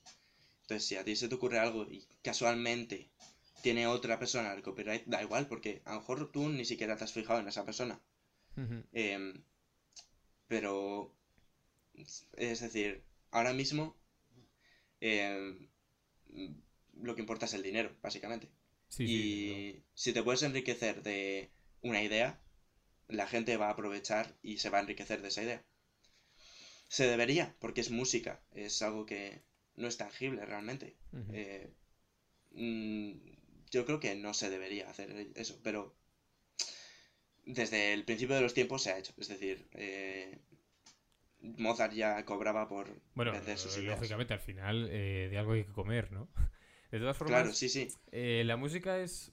Entonces, 0.62 0.84
si 0.84 0.96
a 0.96 1.04
ti 1.04 1.14
se 1.14 1.28
te 1.28 1.36
ocurre 1.36 1.60
algo 1.60 1.84
y 1.84 2.04
casualmente 2.22 3.08
tiene 3.62 3.86
otra 3.86 4.18
persona 4.18 4.52
el 4.52 4.62
copyright, 4.62 5.06
da 5.06 5.22
igual, 5.22 5.46
porque 5.46 5.80
a 5.84 5.94
lo 5.94 6.00
mejor 6.00 6.32
tú 6.32 6.48
ni 6.48 6.64
siquiera 6.64 6.96
te 6.96 7.04
has 7.04 7.12
fijado 7.12 7.38
en 7.38 7.46
esa 7.46 7.64
persona. 7.64 8.00
Em, 8.92 9.44
pero, 10.48 11.14
es 12.36 12.60
decir, 12.60 13.04
ahora 13.30 13.52
mismo 13.52 13.96
em, 15.00 15.68
lo 17.00 17.14
que 17.14 17.20
importa 17.20 17.46
es 17.46 17.54
el 17.54 17.62
dinero, 17.62 17.96
básicamente. 18.02 18.48
Sí, 18.88 19.06
sí, 19.06 19.14
y 19.14 19.82
si 19.94 20.12
te 20.12 20.24
puedes 20.24 20.42
enriquecer 20.42 21.04
de 21.04 21.48
una 21.82 22.02
idea, 22.02 22.40
la 23.08 23.26
gente 23.26 23.56
va 23.56 23.68
a 23.68 23.72
aprovechar 23.72 24.36
y 24.42 24.58
se 24.58 24.70
va 24.70 24.78
a 24.78 24.80
enriquecer 24.82 25.22
de 25.22 25.28
esa 25.28 25.42
idea. 25.42 25.64
Se 26.88 27.06
debería, 27.06 27.54
porque 27.60 27.80
es 27.82 27.90
música, 27.90 28.40
es 28.52 28.80
algo 28.82 29.04
que 29.06 29.42
no 29.76 29.88
es 29.88 29.96
tangible 29.96 30.44
realmente. 30.46 30.96
Eh, 31.32 31.70
mm, 32.52 33.12
yo 33.70 33.84
creo 33.84 34.00
que 34.00 34.14
no 34.16 34.34
se 34.34 34.50
debería 34.50 34.88
hacer 34.88 35.30
eso, 35.34 35.60
pero 35.62 35.94
desde 37.44 37.92
el 37.94 38.04
principio 38.04 38.34
de 38.36 38.42
los 38.42 38.54
tiempos 38.54 38.82
se 38.82 38.90
ha 38.92 38.98
hecho. 38.98 39.12
Es 39.18 39.28
decir, 39.28 39.68
eh, 39.74 40.38
Mozart 41.40 41.92
ya 41.94 42.24
cobraba 42.24 42.68
por 42.68 42.88
Bueno, 43.14 43.32
vender 43.32 43.58
sus 43.58 43.76
ideas. 43.78 43.98
lógicamente 43.98 44.34
al 44.34 44.40
final 44.40 44.88
eh, 44.90 45.28
de 45.30 45.38
algo 45.38 45.52
hay 45.52 45.64
que 45.64 45.72
comer, 45.72 46.10
¿no? 46.12 46.28
De 46.90 46.98
todas 46.98 47.16
formas, 47.18 47.40
Claro, 47.42 47.54
sí, 47.54 47.68
sí. 47.68 47.88
eh, 48.12 48.42
la 48.46 48.56
música 48.56 48.98
es... 48.98 49.32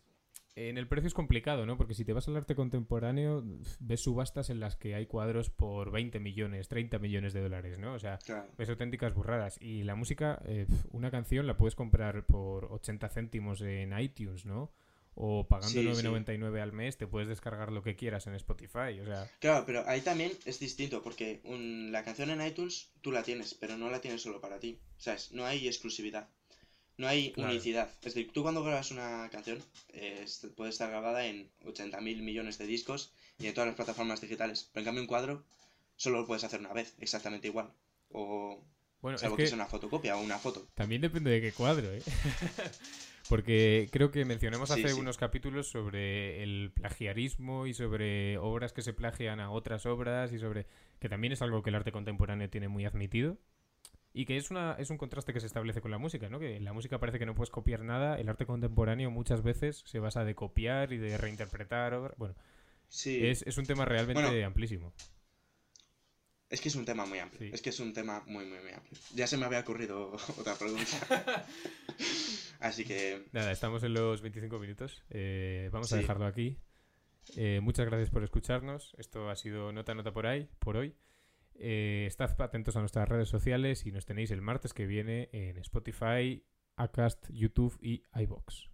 En 0.58 0.78
el 0.78 0.88
precio 0.88 1.08
es 1.10 1.13
complicado, 1.13 1.65
¿no? 1.65 1.76
Porque 1.78 1.94
si 1.94 2.06
te 2.06 2.13
vas 2.13 2.30
al 2.30 2.38
arte 2.38 2.56
contemporáneo, 2.56 3.44
ves 3.80 4.02
subastas 4.02 4.50
en 4.50 4.62
las 4.62 4.78
que 4.78 4.96
hay 4.96 5.06
cuadros 5.06 5.50
por 5.50 5.91
20 5.91 6.20
millones, 6.22 6.70
30 6.70 6.98
millones 6.98 7.34
de 7.34 7.41
dólares, 7.41 7.78
¿no? 7.78 7.94
O 7.94 8.00
sea, 8.00 8.20
Claro. 8.20 8.48
ves 8.58 8.70
auténticas 8.70 9.13
burradas. 9.13 9.62
Y 9.62 9.84
la 9.84 9.96
música, 9.96 10.41
eh, 10.46 10.65
una 10.91 11.12
canción 11.12 11.46
la 11.46 11.58
puedes 11.58 11.76
comprar 11.76 12.26
por 12.26 12.65
80 12.72 13.10
céntimos 13.10 13.60
en 13.60 14.00
iTunes, 14.00 14.46
¿no? 14.46 14.72
O 15.13 15.46
pagando 15.48 15.72
Sí, 15.74 15.80
sí. 15.82 15.86
9,99 15.88 16.62
al 16.62 16.72
mes 16.72 16.98
te 16.98 17.08
puedes 17.08 17.28
descargar 17.28 17.72
lo 17.74 17.84
que 17.84 17.96
quieras 17.98 18.26
en 18.28 18.36
Spotify. 18.36 19.00
O 19.02 19.06
sea, 19.06 19.30
Claro, 19.39 19.65
pero 19.65 19.84
ahí 19.88 20.00
también 20.02 20.32
es 20.46 20.60
distinto, 20.60 21.04
porque 21.04 21.41
un- 21.44 21.91
la 21.91 22.04
canción 22.06 22.30
en 22.30 22.46
iTunes 22.46 22.91
tú 23.02 23.12
la 23.12 23.24
tienes, 23.24 23.54
pero 23.56 23.78
no 23.78 23.89
la 23.89 24.00
tienes 24.00 24.22
solo 24.22 24.39
para 24.39 24.60
ti. 24.60 24.80
¿Sabes? 24.98 25.34
No 25.34 25.46
hay 25.46 25.68
exclusividad. 25.68 26.30
No 26.98 27.08
hay 27.08 27.32
Claro. 27.32 27.52
unicidad. 27.52 27.90
Es 28.04 28.14
decir, 28.14 28.32
tú 28.32 28.44
cuando 28.44 28.64
grabas 28.64 28.92
una 28.92 29.30
canción, 29.32 29.62
eh, 29.94 30.26
puede 30.56 30.70
estar 30.72 30.90
grabada 30.90 31.26
en 31.26 31.50
80.000 31.66 32.22
millones 32.22 32.58
de 32.58 32.68
discos 32.68 33.14
y 33.40 33.48
en 33.48 33.54
todas 33.54 33.68
las 33.68 33.76
plataformas 33.76 34.22
digitales. 34.22 34.70
Pero 34.72 34.82
en 34.82 34.86
cambio 34.86 35.02
un 35.04 35.08
cuadro 35.08 35.44
solo 35.98 36.22
lo 36.22 36.28
puedes 36.28 36.44
hacer 36.44 36.60
una 36.60 36.74
vez, 36.74 36.96
exactamente 37.00 37.48
igual. 37.48 37.72
O 38.12 38.62
Bueno, 39.02 39.16
es 39.16 39.22
salvo 39.22 39.36
que 39.38 39.44
que 39.44 39.48
sea 39.48 39.56
una 39.58 39.68
fotocopia 39.68 40.16
o 40.18 40.22
una 40.22 40.40
foto. 40.40 40.68
también 40.74 41.02
depende 41.02 41.32
de 41.32 41.42
qué 41.42 41.54
cuadro, 41.54 41.92
¿eh? 41.94 42.02
Porque 43.28 43.90
creo 43.92 44.12
que 44.12 44.24
mencionamos 44.24 44.70
Sí, 44.70 44.82
hace 44.84 44.94
sí. 44.94 45.00
unos 45.00 45.18
capítulos 45.18 45.68
sobre 45.70 46.44
el 46.44 46.72
plagiarismo 46.74 47.66
y 47.66 47.74
sobre 47.74 48.38
obras 48.38 48.72
que 48.72 48.84
se 48.84 48.94
plagian 48.94 49.40
a 49.40 49.50
otras 49.50 49.86
obras 49.88 50.32
y 50.32 50.38
sobre 50.40 50.68
que 51.00 51.10
también 51.10 51.34
es 51.34 51.42
algo 51.42 51.64
que 51.64 51.72
el 51.72 51.76
arte 51.76 51.92
contemporáneo 51.92 52.50
tiene 52.50 52.68
muy 52.68 52.86
admitido 52.86 53.38
y 54.17 54.25
que 54.25 54.38
es 54.38 54.49
una 54.49 54.75
es 54.80 54.89
un 54.89 54.97
contraste 54.97 55.34
que 55.34 55.41
se 55.41 55.47
establece 55.47 55.82
con 55.82 55.91
la 55.91 55.97
música, 55.97 56.30
¿no? 56.30 56.39
Que 56.39 56.56
en 56.56 56.63
la 56.63 56.71
música 56.71 56.99
parece 56.99 57.19
que 57.19 57.25
no 57.25 57.36
puedes 57.36 57.49
copiar 57.51 57.82
nada, 57.84 58.17
el 58.17 58.30
arte 58.30 58.45
contemporáneo 58.45 59.12
muchas 59.12 59.43
veces 59.43 59.84
se 59.86 59.99
basa 59.99 60.23
de 60.23 60.36
copiar 60.36 60.93
y 60.93 60.97
de 60.97 61.17
reinterpretar. 61.17 62.15
Bueno, 62.17 62.34
Sí, 62.88 63.28
es, 63.28 63.41
es 63.45 63.58
un 63.58 63.65
tema 63.65 63.84
realmente 63.84 64.23
Bueno. 64.23 64.47
amplísimo. 64.47 64.93
es 66.49 66.62
que 66.62 66.69
es 66.69 66.75
un 66.75 66.86
tema 66.86 67.06
muy 67.06 67.19
amplio. 67.19 67.39
Sí. 67.41 67.49
Es 67.54 67.62
que 67.62 67.71
es 67.71 67.80
un 67.82 67.91
tema 67.91 68.23
muy, 68.25 68.45
muy, 68.45 68.60
muy 68.60 68.71
amplio. 68.71 68.97
Ya 69.13 69.28
se 69.28 69.36
me 69.38 69.45
había 69.45 69.60
ocurrido 69.60 70.13
otra 70.39 70.56
pregunta. 70.56 71.45
Así 72.62 72.86
que, 72.86 73.25
Nada, 73.34 73.51
estamos 73.51 73.84
en 73.84 73.93
los 73.95 74.21
25 74.21 74.60
minutos. 74.60 75.04
Eh, 75.10 75.69
vamos 75.73 75.91
a 75.91 75.97
dejarlo 75.97 76.25
aquí. 76.25 76.58
Eh, 77.36 77.60
muchas 77.62 77.86
gracias 77.86 78.10
por 78.12 78.23
escucharnos. 78.23 78.95
Esto 78.97 79.30
ha 79.30 79.36
sido 79.36 79.73
Nota 79.73 79.93
Nota 79.93 80.13
por 80.13 80.25
ahí, 80.25 80.47
por 80.60 80.78
hoy. 80.78 80.95
Eh, 81.58 82.06
estad 82.08 82.39
atentos 82.41 82.76
a 82.76 82.80
nuestras 82.80 83.08
redes 83.08 83.30
sociales 83.30 83.86
y 83.86 83.91
nos 83.91 84.06
tenéis 84.06 84.32
el 84.32 84.41
martes 84.41 84.74
que 84.74 84.86
viene 84.86 85.30
en 85.32 85.58
Spotify, 85.58 86.44
Acast, 86.76 87.30
YouTube 87.32 87.78
y 87.82 88.04
iBox. 88.13 88.70